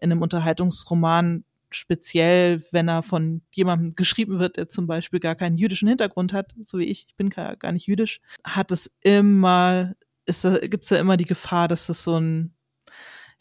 [0.00, 5.58] in einem Unterhaltungsroman speziell, wenn er von jemandem geschrieben wird, der zum Beispiel gar keinen
[5.58, 9.94] jüdischen Hintergrund hat, so wie ich, ich bin gar nicht jüdisch, hat es immer,
[10.26, 12.54] ist, gibt es ja immer die Gefahr, dass das so ein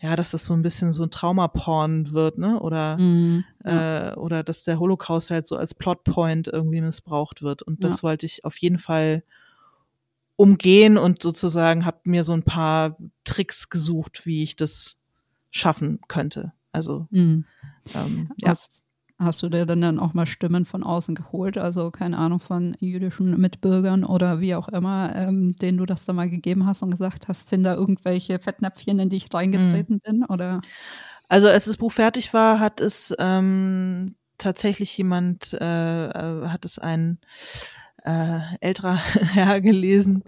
[0.02, 2.60] ja, dass das so ein bisschen so ein Traumaporn wird, ne?
[2.60, 4.12] Oder, mm, ja.
[4.12, 7.62] äh, oder dass der Holocaust halt so als Plotpoint irgendwie missbraucht wird.
[7.62, 8.04] Und das ja.
[8.04, 9.24] wollte ich auf jeden Fall
[10.38, 14.98] umgehen und sozusagen habe mir so ein paar Tricks gesucht, wie ich das
[15.52, 16.52] schaffen könnte.
[16.72, 17.46] Also mm.
[17.94, 18.56] ähm, ja.
[19.22, 22.76] Hast du dir dann, dann auch mal Stimmen von außen geholt, also keine Ahnung von
[22.80, 26.90] jüdischen Mitbürgern oder wie auch immer, ähm, denen du das da mal gegeben hast und
[26.90, 30.00] gesagt hast, sind da irgendwelche Fettnäpfchen, in die ich reingetreten mhm.
[30.00, 30.26] bin?
[30.26, 30.62] Oder?
[31.30, 36.80] Also als das Buch fertig war, hat es ähm, tatsächlich jemand, äh, äh hat es
[36.80, 37.20] ein
[38.04, 38.96] äh, älterer
[39.34, 40.24] Herr gelesen,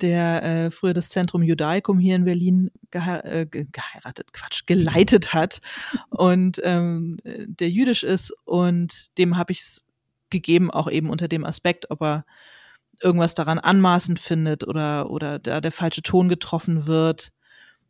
[0.00, 5.60] der äh, früher das Zentrum Judaicum hier in Berlin gehe äh, geheiratet, Quatsch, geleitet hat
[6.10, 9.84] und ähm, der jüdisch ist und dem habe ich es
[10.30, 12.24] gegeben, auch eben unter dem Aspekt, ob er
[13.00, 17.32] irgendwas daran anmaßend findet oder, oder da der falsche Ton getroffen wird,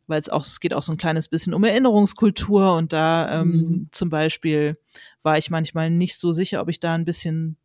[0.07, 3.49] weil es auch, es geht auch so ein kleines bisschen um Erinnerungskultur und da ähm,
[3.49, 3.89] mhm.
[3.91, 4.77] zum Beispiel
[5.21, 7.57] war ich manchmal nicht so sicher, ob ich da ein bisschen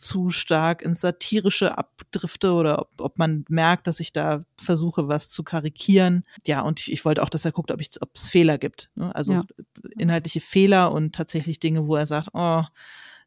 [0.00, 5.30] zu stark ins Satirische abdrifte oder ob, ob man merkt, dass ich da versuche, was
[5.30, 6.24] zu karikieren.
[6.44, 7.80] Ja, und ich, ich wollte auch, dass er guckt, ob
[8.14, 8.90] es Fehler gibt.
[8.94, 9.14] Ne?
[9.14, 9.44] Also ja.
[9.96, 12.64] inhaltliche Fehler und tatsächlich Dinge, wo er sagt, oh,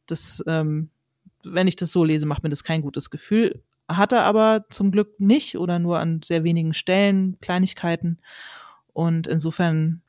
[0.06, 0.90] das, ähm,
[1.44, 3.62] wenn ich das so lese, macht mir das kein gutes Gefühl.
[3.88, 8.18] Hat er aber zum Glück nicht oder nur an sehr wenigen Stellen, Kleinigkeiten.
[8.94, 10.02] Und insofern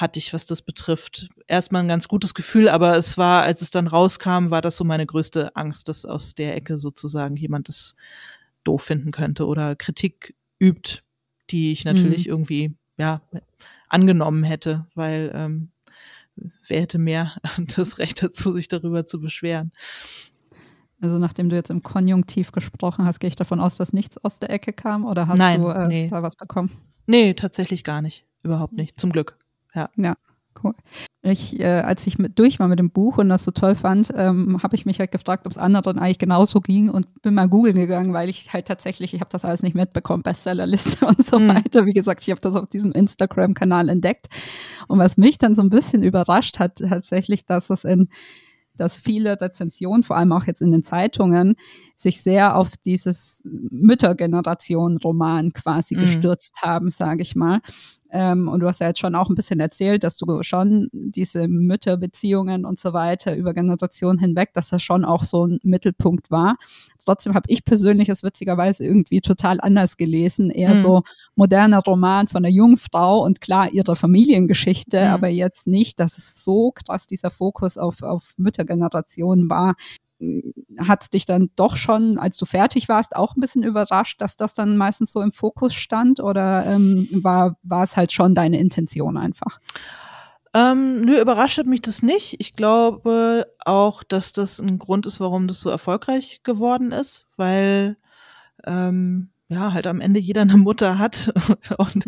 [0.00, 3.70] hatte ich, was das betrifft, erstmal ein ganz gutes Gefühl, aber es war, als es
[3.70, 7.94] dann rauskam, war das so meine größte Angst, dass aus der Ecke sozusagen jemand das
[8.64, 11.02] doof finden könnte oder Kritik übt,
[11.50, 12.32] die ich natürlich mhm.
[12.32, 13.20] irgendwie, ja,
[13.88, 15.70] angenommen hätte, weil ähm,
[16.66, 17.36] wer hätte mehr
[17.76, 19.72] das Recht dazu, sich darüber zu beschweren.
[21.02, 24.38] Also nachdem du jetzt im Konjunktiv gesprochen hast, gehe ich davon aus, dass nichts aus
[24.38, 26.06] der Ecke kam oder hast Nein, du äh, nee.
[26.08, 26.70] da was bekommen?
[27.06, 28.26] Nee, tatsächlich gar nicht.
[28.42, 29.00] Überhaupt nicht.
[29.00, 29.38] Zum Glück.
[29.74, 29.90] Ja.
[29.96, 30.16] Ja,
[30.62, 30.74] cool.
[31.22, 34.10] Ich, äh, als ich mit, durch war mit dem Buch und das so toll fand,
[34.16, 37.48] ähm, habe ich mich halt gefragt, ob es anderen eigentlich genauso ging und bin mal
[37.48, 41.38] googeln gegangen, weil ich halt tatsächlich, ich habe das alles nicht mitbekommen, Bestsellerliste und so
[41.38, 41.48] mhm.
[41.48, 41.84] weiter.
[41.84, 44.28] Wie gesagt, ich habe das auf diesem Instagram-Kanal entdeckt.
[44.88, 48.08] Und was mich dann so ein bisschen überrascht hat, tatsächlich, dass es in
[48.80, 51.56] dass viele Rezensionen, vor allem auch jetzt in den Zeitungen,
[52.00, 56.00] sich sehr auf dieses Müttergeneration-Roman quasi mhm.
[56.00, 57.60] gestürzt haben, sage ich mal.
[58.10, 61.46] Ähm, und du hast ja jetzt schon auch ein bisschen erzählt, dass du schon diese
[61.46, 66.56] Mütterbeziehungen und so weiter über Generationen hinweg, dass das schon auch so ein Mittelpunkt war.
[67.04, 70.50] Trotzdem habe ich persönlich es witzigerweise irgendwie total anders gelesen.
[70.50, 70.82] Eher mhm.
[70.82, 71.02] so
[71.34, 75.12] moderner Roman von einer jungen Frau und klar ihre Familiengeschichte, mhm.
[75.12, 79.74] aber jetzt nicht, dass es so krass dieser Fokus auf, auf Müttergenerationen war
[80.78, 84.54] hat dich dann doch schon, als du fertig warst, auch ein bisschen überrascht, dass das
[84.54, 89.16] dann meistens so im Fokus stand oder ähm, war, war es halt schon deine Intention
[89.16, 89.60] einfach?
[90.52, 92.36] Ähm, nö, überrascht hat mich das nicht.
[92.38, 97.96] Ich glaube auch, dass das ein Grund ist, warum das so erfolgreich geworden ist, weil
[98.66, 101.32] ähm, ja, halt am Ende jeder eine Mutter hat
[101.78, 102.04] und,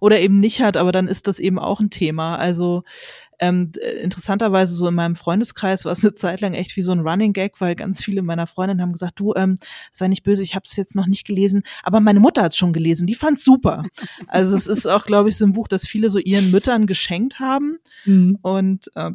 [0.00, 2.36] oder eben nicht hat, aber dann ist das eben auch ein Thema.
[2.36, 2.84] Also
[3.40, 3.72] ähm,
[4.02, 7.32] interessanterweise so in meinem Freundeskreis war es eine Zeit lang echt wie so ein Running
[7.32, 9.56] Gag, weil ganz viele meiner Freundinnen haben gesagt, du, ähm,
[9.92, 12.58] sei nicht böse, ich habe es jetzt noch nicht gelesen, aber meine Mutter hat es
[12.58, 13.84] schon gelesen, die fand's super.
[14.26, 17.40] Also es ist auch, glaube ich, so ein Buch, das viele so ihren Müttern geschenkt
[17.40, 17.78] haben.
[18.04, 18.38] Mhm.
[18.42, 19.10] Und äh,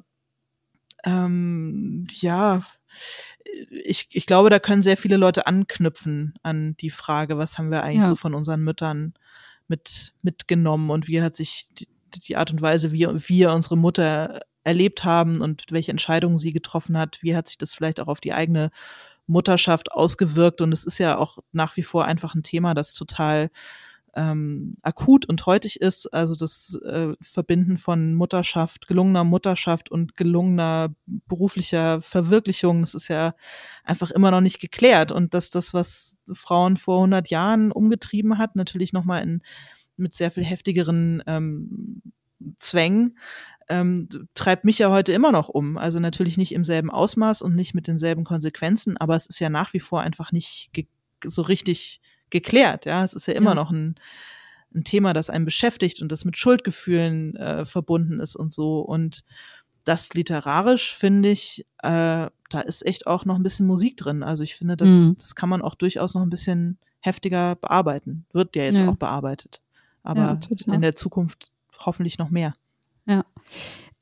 [1.05, 2.61] ähm, ja,
[3.69, 7.83] ich, ich glaube, da können sehr viele Leute anknüpfen an die Frage, was haben wir
[7.83, 8.07] eigentlich ja.
[8.07, 9.13] so von unseren Müttern
[9.67, 11.69] mit, mitgenommen und wie hat sich
[12.19, 16.97] die, Art und Weise, wie wir unsere Mutter erlebt haben und welche Entscheidungen sie getroffen
[16.97, 18.71] hat, wie hat sich das vielleicht auch auf die eigene
[19.27, 20.61] Mutterschaft ausgewirkt.
[20.61, 23.49] Und es ist ja auch nach wie vor einfach ein Thema, das total
[24.15, 26.07] ähm, akut und heutig ist.
[26.13, 33.35] Also das äh, Verbinden von Mutterschaft, gelungener Mutterschaft und gelungener beruflicher Verwirklichung, das ist ja
[33.83, 35.11] einfach immer noch nicht geklärt.
[35.11, 39.41] Und dass das, was Frauen vor 100 Jahren umgetrieben hat, natürlich nochmal in
[39.97, 42.01] mit sehr viel heftigeren ähm,
[42.59, 43.17] Zwängen,
[43.67, 45.77] ähm, treibt mich ja heute immer noch um.
[45.77, 49.49] Also natürlich nicht im selben Ausmaß und nicht mit denselben Konsequenzen, aber es ist ja
[49.49, 50.71] nach wie vor einfach nicht
[51.23, 52.85] so richtig geklärt.
[52.85, 53.55] Ja, es ist ja immer ja.
[53.55, 53.95] noch ein,
[54.73, 58.79] ein Thema, das einen beschäftigt und das mit Schuldgefühlen äh, verbunden ist und so.
[58.81, 59.23] Und
[59.83, 64.23] das literarisch finde ich, äh, da ist echt auch noch ein bisschen Musik drin.
[64.23, 65.15] Also ich finde, das, mhm.
[65.17, 68.25] das kann man auch durchaus noch ein bisschen heftiger bearbeiten.
[68.33, 68.89] Wird ja jetzt ja.
[68.89, 69.61] auch bearbeitet.
[70.05, 72.53] Aber ja, in der Zukunft hoffentlich noch mehr.
[73.05, 73.25] Ja.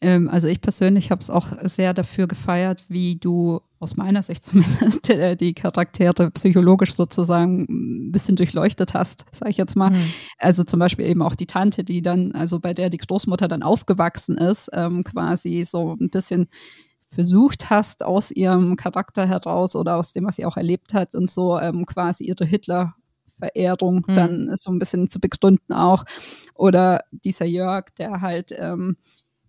[0.02, 4.44] Ähm, also ich persönlich habe es auch sehr dafür gefeiert, wie du aus meiner Sicht
[4.46, 5.10] zumindest
[5.42, 9.92] die Charaktere psychologisch sozusagen ein bisschen durchleuchtet hast, sage ich jetzt mal.
[9.92, 10.14] Mhm.
[10.38, 13.64] Also zum Beispiel eben auch die Tante, die dann, also bei der die Großmutter dann
[13.64, 16.48] aufgewachsen ist, ähm, quasi so ein bisschen
[17.08, 21.30] versucht hast, aus ihrem Charakter heraus oder aus dem, was sie auch erlebt hat und
[21.30, 22.96] so ähm, quasi ihre Hitler
[23.40, 24.14] Verehrung mhm.
[24.14, 26.04] dann so ein bisschen zu begründen auch.
[26.56, 28.98] Oder dieser Jörg, der halt ähm,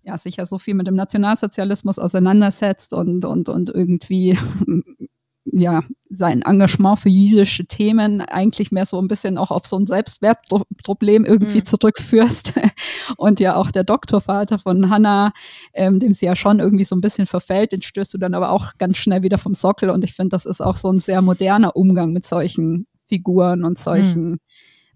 [0.05, 4.39] ja, sich ja so viel mit dem Nationalsozialismus auseinandersetzt und, und, und irgendwie
[5.47, 9.87] ja, sein Engagement für jüdische Themen eigentlich mehr so ein bisschen auch auf so ein
[9.87, 11.65] Selbstwertproblem irgendwie mhm.
[11.65, 12.55] zurückführst.
[13.17, 15.33] und ja auch der Doktorvater von Hannah,
[15.73, 18.51] ähm, dem sie ja schon irgendwie so ein bisschen verfällt, den stößt du dann aber
[18.51, 21.23] auch ganz schnell wieder vom Sockel und ich finde, das ist auch so ein sehr
[21.23, 24.39] moderner Umgang mit solchen Figuren und solchen mhm.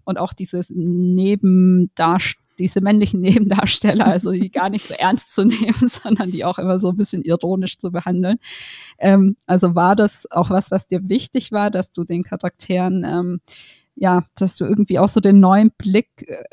[0.03, 5.87] und auch dieses Nebendarstellung diese männlichen Nebendarsteller, also die gar nicht so ernst zu nehmen,
[5.87, 8.37] sondern die auch immer so ein bisschen ironisch zu behandeln.
[8.99, 13.39] Ähm, also war das auch was, was dir wichtig war, dass du den Charakteren, ähm,
[13.95, 16.43] ja, dass du irgendwie auch so den neuen Blick äh,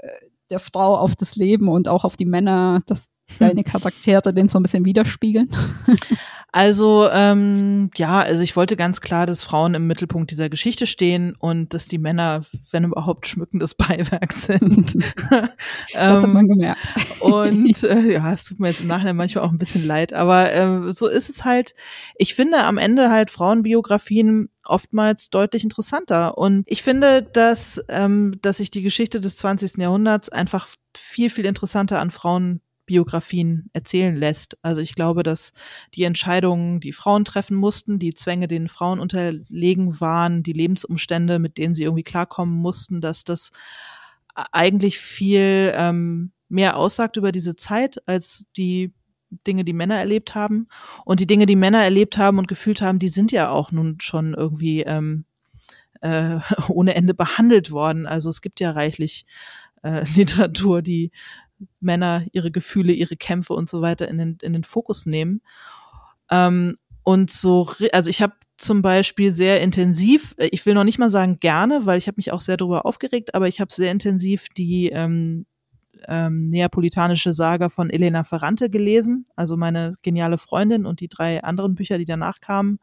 [0.48, 3.08] der Frau auf das Leben und auch auf die Männer, dass
[3.40, 5.50] deine Charaktere den so ein bisschen widerspiegeln?
[6.56, 11.36] Also ähm, ja, also ich wollte ganz klar, dass Frauen im Mittelpunkt dieser Geschichte stehen
[11.38, 14.94] und dass die Männer, wenn überhaupt, schmückendes Beiwerk sind.
[15.30, 16.80] das hat man gemerkt.
[17.20, 20.50] und äh, ja, es tut mir jetzt im Nachhinein manchmal auch ein bisschen leid, aber
[20.50, 21.74] äh, so ist es halt.
[22.16, 26.38] Ich finde am Ende halt Frauenbiografien oftmals deutlich interessanter.
[26.38, 29.76] Und ich finde, dass, ähm, dass sich die Geschichte des 20.
[29.76, 34.56] Jahrhunderts einfach viel, viel interessanter an Frauen Biografien erzählen lässt.
[34.62, 35.52] Also ich glaube, dass
[35.94, 41.58] die Entscheidungen, die Frauen treffen mussten, die Zwänge, denen Frauen unterlegen waren, die Lebensumstände, mit
[41.58, 43.50] denen sie irgendwie klarkommen mussten, dass das
[44.52, 48.92] eigentlich viel ähm, mehr aussagt über diese Zeit als die
[49.46, 50.68] Dinge, die Männer erlebt haben.
[51.04, 53.98] Und die Dinge, die Männer erlebt haben und gefühlt haben, die sind ja auch nun
[54.00, 55.24] schon irgendwie ähm,
[56.00, 58.06] äh, ohne Ende behandelt worden.
[58.06, 59.26] Also es gibt ja reichlich
[59.82, 61.10] äh, Literatur, die
[61.80, 65.40] Männer ihre Gefühle, ihre Kämpfe und so weiter in den, in den Fokus nehmen.
[66.30, 70.98] Ähm, und so, also ich habe zum Beispiel sehr intensiv, äh, ich will noch nicht
[70.98, 73.92] mal sagen gerne, weil ich habe mich auch sehr darüber aufgeregt, aber ich habe sehr
[73.92, 75.46] intensiv die ähm,
[76.08, 81.74] ähm, neapolitanische Saga von Elena Ferrante gelesen, also meine geniale Freundin und die drei anderen
[81.74, 82.78] Bücher, die danach kamen.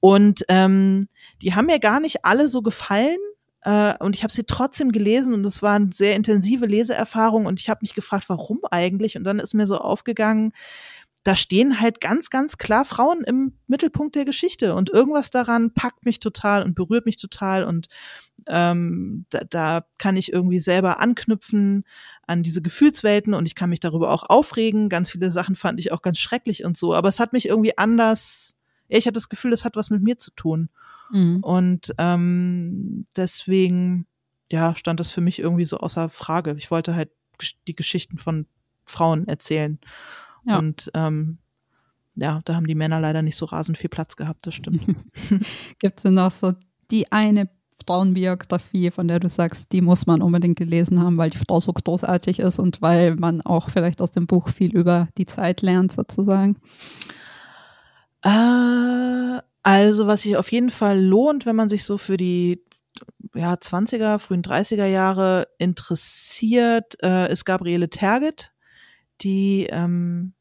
[0.00, 1.08] Und ähm,
[1.42, 3.18] die haben mir gar nicht alle so gefallen,
[3.62, 7.68] äh, und ich habe sie trotzdem gelesen und es waren sehr intensive Leseerfahrungen und ich
[7.68, 9.16] habe mich gefragt, warum eigentlich?
[9.16, 10.52] Und dann ist mir so aufgegangen,
[11.22, 16.06] da stehen halt ganz, ganz klar Frauen im Mittelpunkt der Geschichte und irgendwas daran packt
[16.06, 17.88] mich total und berührt mich total und
[18.46, 21.84] ähm, da, da kann ich irgendwie selber anknüpfen
[22.26, 24.88] an diese Gefühlswelten und ich kann mich darüber auch aufregen.
[24.88, 27.76] Ganz viele Sachen fand ich auch ganz schrecklich und so, aber es hat mich irgendwie
[27.76, 28.56] anders,
[28.88, 30.70] ich hatte das Gefühl, es hat was mit mir zu tun.
[31.10, 31.42] Mhm.
[31.42, 34.06] Und ähm, deswegen,
[34.50, 36.54] ja, stand das für mich irgendwie so außer Frage.
[36.58, 37.10] Ich wollte halt
[37.66, 38.46] die Geschichten von
[38.84, 39.78] Frauen erzählen.
[40.44, 40.58] Ja.
[40.58, 41.38] Und ähm,
[42.16, 44.82] ja, da haben die Männer leider nicht so rasend viel Platz gehabt, das stimmt.
[45.78, 46.52] Gibt es denn noch so
[46.90, 47.48] die eine
[47.86, 51.72] Frauenbiografie, von der du sagst, die muss man unbedingt gelesen haben, weil die Frau so
[51.72, 55.92] großartig ist und weil man auch vielleicht aus dem Buch viel über die Zeit lernt,
[55.92, 56.56] sozusagen?
[58.22, 62.64] Äh, also, was sich auf jeden Fall lohnt, wenn man sich so für die
[63.34, 68.52] ja, 20er, frühen 30er Jahre interessiert, äh, ist Gabriele Terget,
[69.20, 70.34] die ähm,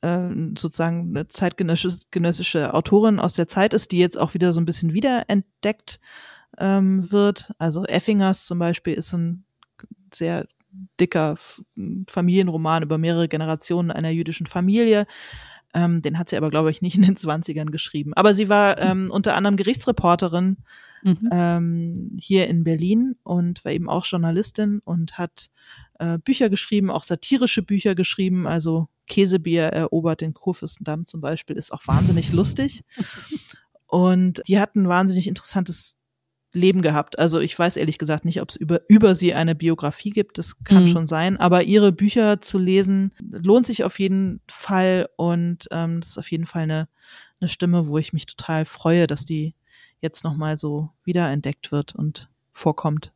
[0.00, 4.66] äh, sozusagen eine zeitgenössische Autorin aus der Zeit ist, die jetzt auch wieder so ein
[4.66, 6.00] bisschen wiederentdeckt
[6.58, 7.52] ähm, wird.
[7.58, 9.44] Also Effingers zum Beispiel ist ein
[10.12, 10.46] sehr
[11.00, 11.36] dicker
[12.08, 15.06] Familienroman über mehrere Generationen einer jüdischen Familie.
[15.74, 18.14] Ähm, den hat sie aber, glaube ich, nicht in den 20ern geschrieben.
[18.14, 20.58] Aber sie war ähm, unter anderem Gerichtsreporterin
[21.02, 21.28] mhm.
[21.30, 25.50] ähm, hier in Berlin und war eben auch Journalistin und hat
[25.98, 28.46] äh, Bücher geschrieben, auch satirische Bücher geschrieben.
[28.46, 32.84] Also Käsebier erobert den Kurfürstendamm zum Beispiel, ist auch wahnsinnig lustig.
[33.88, 35.96] Und die hat ein wahnsinnig interessantes
[36.52, 37.18] Leben gehabt.
[37.18, 40.38] Also ich weiß ehrlich gesagt nicht, ob es über, über sie eine Biografie gibt.
[40.38, 40.88] Das kann mhm.
[40.88, 41.36] schon sein.
[41.36, 45.08] Aber ihre Bücher zu lesen lohnt sich auf jeden Fall.
[45.16, 46.88] Und ähm, das ist auf jeden Fall eine,
[47.40, 49.54] eine Stimme, wo ich mich total freue, dass die
[50.00, 53.12] jetzt nochmal so wiederentdeckt wird und vorkommt.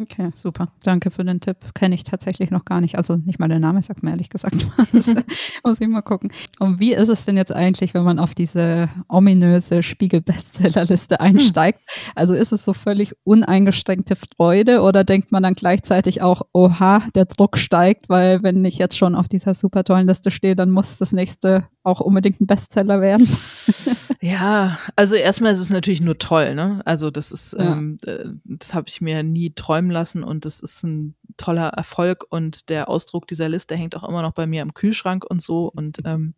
[0.00, 0.68] Okay, super.
[0.82, 1.56] Danke für den Tipp.
[1.72, 2.96] Kenne ich tatsächlich noch gar nicht.
[2.96, 4.66] Also nicht mal der Name sagt mir ehrlich gesagt.
[4.92, 6.32] muss ich mal gucken.
[6.58, 11.78] Und wie ist es denn jetzt eigentlich, wenn man auf diese ominöse Spiegel-Bestsellerliste einsteigt?
[11.78, 12.12] Hm.
[12.16, 17.26] Also ist es so völlig uneingeschränkte Freude oder denkt man dann gleichzeitig auch, oha, der
[17.26, 20.98] Druck steigt, weil wenn ich jetzt schon auf dieser super tollen Liste stehe, dann muss
[20.98, 23.28] das nächste auch unbedingt ein Bestseller werden?
[24.24, 26.80] ja, also erstmal ist es natürlich nur toll, ne?
[26.86, 27.72] Also das ist, ja.
[27.72, 32.24] ähm, äh, das habe ich mir nie träumen lassen und das ist ein toller Erfolg
[32.30, 35.70] und der Ausdruck dieser Liste hängt auch immer noch bei mir am Kühlschrank und so
[35.70, 36.32] und ähm,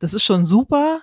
[0.00, 1.02] das ist schon super.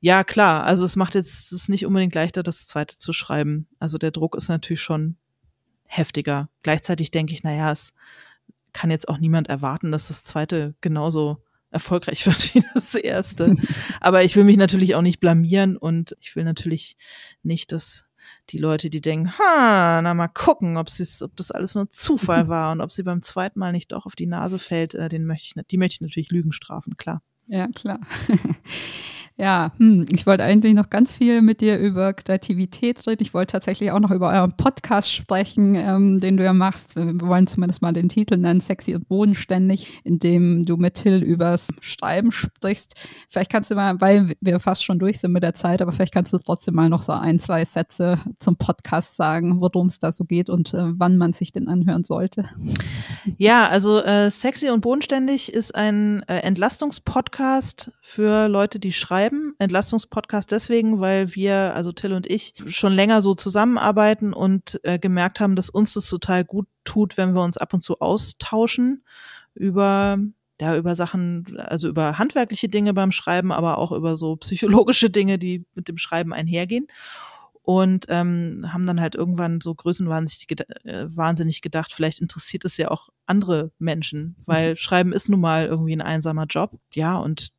[0.00, 3.68] Ja, klar, also es macht jetzt es nicht unbedingt leichter, das zweite zu schreiben.
[3.78, 5.16] Also der Druck ist natürlich schon
[5.84, 6.48] heftiger.
[6.62, 7.92] Gleichzeitig denke ich, naja, es
[8.72, 13.56] kann jetzt auch niemand erwarten, dass das zweite genauso erfolgreich wird wie das erste.
[14.00, 16.96] Aber ich will mich natürlich auch nicht blamieren und ich will natürlich
[17.42, 18.04] nicht, dass
[18.50, 22.72] die Leute, die denken, ha, na mal gucken, ob, ob das alles nur Zufall war
[22.72, 25.60] und ob sie beim zweiten Mal nicht doch auf die Nase fällt, äh, den möchte
[25.60, 27.22] ich, die möchte ich natürlich Lügen strafen, klar.
[27.48, 28.00] Ja, klar.
[29.40, 33.22] Ja, hm, ich wollte eigentlich noch ganz viel mit dir über Kreativität reden.
[33.22, 36.96] Ich wollte tatsächlich auch noch über euren Podcast sprechen, ähm, den du ja machst.
[36.96, 41.22] Wir wollen zumindest mal den Titel nennen, Sexy und Bodenständig, in dem du mit Till
[41.22, 42.94] übers Schreiben sprichst.
[43.28, 46.14] Vielleicht kannst du mal, weil wir fast schon durch sind mit der Zeit, aber vielleicht
[46.14, 50.10] kannst du trotzdem mal noch so ein, zwei Sätze zum Podcast sagen, worum es da
[50.10, 52.48] so geht und äh, wann man sich den anhören sollte.
[53.36, 57.37] Ja, also äh, Sexy und Bodenständig ist ein äh, Entlastungspodcast
[58.00, 59.54] für Leute, die schreiben schreiben.
[59.58, 65.40] Entlastungspodcast deswegen, weil wir, also Till und ich, schon länger so zusammenarbeiten und äh, gemerkt
[65.40, 69.04] haben, dass uns das total gut tut, wenn wir uns ab und zu austauschen
[69.54, 70.18] über
[70.60, 75.38] ja, über Sachen, also über handwerkliche Dinge beim Schreiben, aber auch über so psychologische Dinge,
[75.38, 76.88] die mit dem Schreiben einhergehen
[77.68, 82.90] und ähm, haben dann halt irgendwann so größenwahnsinnig äh, wahnsinnig gedacht, vielleicht interessiert es ja
[82.90, 84.76] auch andere Menschen, weil mhm.
[84.76, 86.80] Schreiben ist nun mal irgendwie ein einsamer Job.
[86.94, 87.52] Ja, und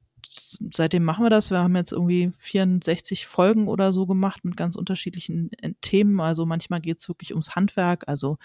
[0.73, 1.51] seitdem machen wir das.
[1.51, 6.19] Wir haben jetzt irgendwie 64 Folgen oder so gemacht mit ganz unterschiedlichen äh, Themen.
[6.19, 8.39] Also manchmal geht es wirklich ums Handwerk, also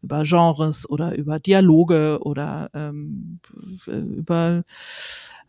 [0.00, 3.40] über Genres oder über Dialoge oder ähm,
[3.84, 4.64] über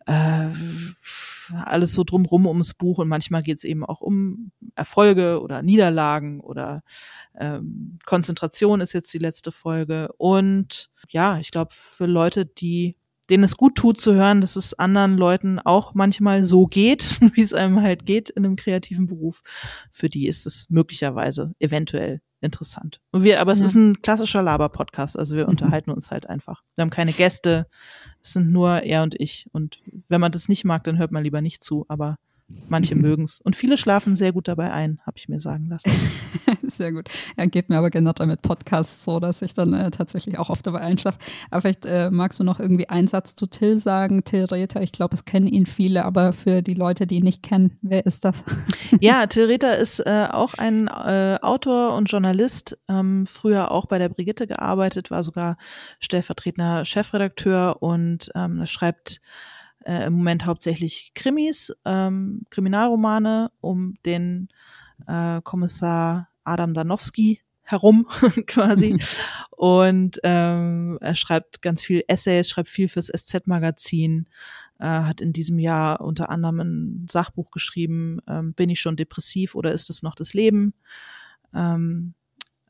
[0.06, 0.50] äh,
[1.54, 6.40] alles so drumrum ums Buch und manchmal geht es eben auch um Erfolge oder Niederlagen
[6.40, 6.84] oder
[7.38, 10.10] ähm, Konzentration ist jetzt die letzte Folge.
[10.18, 12.96] Und ja, ich glaube, für Leute, die
[13.30, 17.42] denen es gut tut zu hören, dass es anderen Leuten auch manchmal so geht, wie
[17.42, 19.42] es einem halt geht in einem kreativen Beruf.
[19.92, 23.02] Für die ist es möglicherweise eventuell interessant.
[23.12, 23.66] Und wir, aber es ja.
[23.66, 25.52] ist ein klassischer Laber-Podcast, also wir mhm.
[25.52, 26.64] unterhalten uns halt einfach.
[26.76, 27.68] Wir haben keine Gäste,
[28.22, 29.48] es sind nur er und ich.
[29.52, 29.80] Und
[30.10, 32.18] wenn man das nicht mag, dann hört man lieber nicht zu, aber
[32.48, 33.42] Manche mögen es.
[33.42, 35.92] Und viele schlafen sehr gut dabei ein, habe ich mir sagen lassen.
[36.68, 37.10] sehr gut.
[37.38, 40.66] Ja, geht mir aber generell mit Podcasts so, dass ich dann äh, tatsächlich auch oft
[40.68, 41.18] dabei einschlafe.
[41.50, 44.24] Aber vielleicht äh, magst du noch irgendwie einen Satz zu Till sagen.
[44.24, 47.44] Till Rether, ich glaube, es kennen ihn viele, aber für die Leute, die ihn nicht
[47.44, 48.44] kennen, wer ist das?
[49.00, 53.98] ja, Till Rether ist äh, auch ein äh, Autor und Journalist, ähm, früher auch bei
[53.98, 55.58] der Brigitte gearbeitet, war sogar
[56.00, 59.22] stellvertretender Chefredakteur und ähm, schreibt
[59.86, 64.50] äh, im Moment hauptsächlich Krimis, ähm, Kriminalromane um den
[65.08, 68.08] äh, Kommissar Adam Danowski herum
[68.48, 69.00] quasi.
[69.52, 74.28] Und ähm, er schreibt ganz viel Essays, schreibt viel fürs SZ-Magazin,
[74.80, 79.56] äh, hat in diesem Jahr unter anderem ein Sachbuch geschrieben, ähm, Bin ich schon depressiv
[79.56, 80.74] oder ist es noch das Leben?
[81.54, 82.14] Ähm,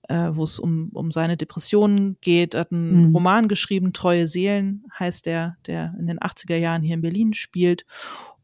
[0.09, 2.53] äh, wo es um, um seine Depressionen geht.
[2.53, 3.15] Er hat einen mhm.
[3.15, 7.85] Roman geschrieben, Treue Seelen heißt der, der in den 80er Jahren hier in Berlin spielt.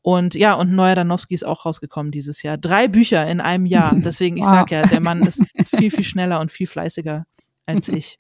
[0.02, 2.58] Und ja, und Neuer Danowski ist auch rausgekommen dieses Jahr.
[2.58, 3.94] Drei Bücher in einem Jahr.
[4.04, 4.52] Deswegen, ich wow.
[4.52, 7.26] sag ja, der Mann ist viel, viel schneller und viel fleißiger
[7.66, 8.18] als ich.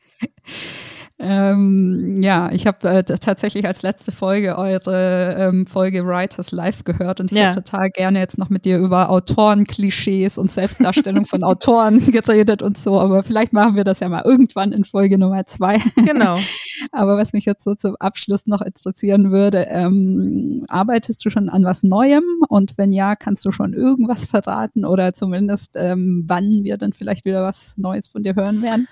[1.23, 7.19] Ähm, ja, ich habe äh, tatsächlich als letzte Folge eure ähm, Folge Writers Live gehört
[7.19, 7.49] und ich ja.
[7.49, 12.75] hätte total gerne jetzt noch mit dir über Autorenklischees und Selbstdarstellung von Autoren geredet und
[12.75, 15.77] so, aber vielleicht machen wir das ja mal irgendwann in Folge Nummer zwei.
[15.95, 16.35] Genau.
[16.91, 21.63] aber was mich jetzt so zum Abschluss noch interessieren würde, ähm, arbeitest du schon an
[21.63, 26.77] was Neuem und wenn ja, kannst du schon irgendwas verraten oder zumindest ähm, wann wir
[26.77, 28.87] dann vielleicht wieder was Neues von dir hören werden?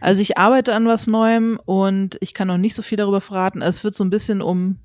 [0.00, 1.73] Also ich arbeite an was Neuem und
[2.20, 3.62] ich kann noch nicht so viel darüber verraten.
[3.62, 4.78] Es wird so ein bisschen um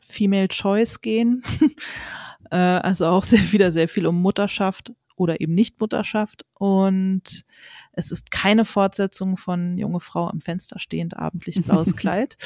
[0.00, 1.42] Female Choice gehen.
[2.50, 6.44] äh, also auch sehr, wieder sehr viel um Mutterschaft oder eben nicht Mutterschaft.
[6.54, 7.44] Und
[7.92, 12.36] es ist keine Fortsetzung von Junge Frau am Fenster stehend, abendlich blaues Kleid.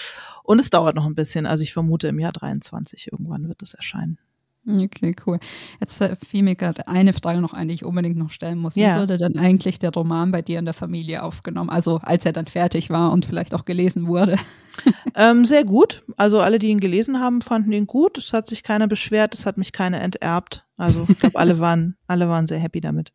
[0.44, 1.46] Und es dauert noch ein bisschen.
[1.46, 4.18] Also ich vermute im Jahr 23 irgendwann wird es erscheinen.
[4.66, 5.38] Okay, cool.
[5.80, 8.76] Jetzt fiel mir gerade eine Frage noch ein, die ich unbedingt noch stellen muss.
[8.76, 9.00] Wie ja.
[9.00, 11.70] wurde denn eigentlich der Roman bei dir in der Familie aufgenommen?
[11.70, 14.36] Also als er dann fertig war und vielleicht auch gelesen wurde?
[15.14, 16.02] Ähm, sehr gut.
[16.16, 18.16] Also alle, die ihn gelesen haben, fanden ihn gut.
[18.16, 20.64] Es hat sich keiner beschwert, es hat mich keiner enterbt.
[20.78, 23.12] Also ich glaube, alle waren, alle waren sehr happy damit.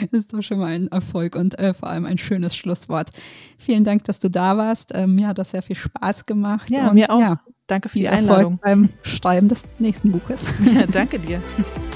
[0.00, 3.10] Das ist doch schon mal ein Erfolg und äh, vor allem ein schönes Schlusswort.
[3.58, 4.90] Vielen Dank, dass du da warst.
[4.94, 6.68] Ähm, mir hat das sehr viel Spaß gemacht.
[6.70, 7.20] Ja, und, mir auch.
[7.20, 8.58] Ja, Danke für die Einladung.
[8.60, 10.42] Erfolg beim Schreiben des nächsten Buches.
[10.74, 11.40] Ja, danke dir.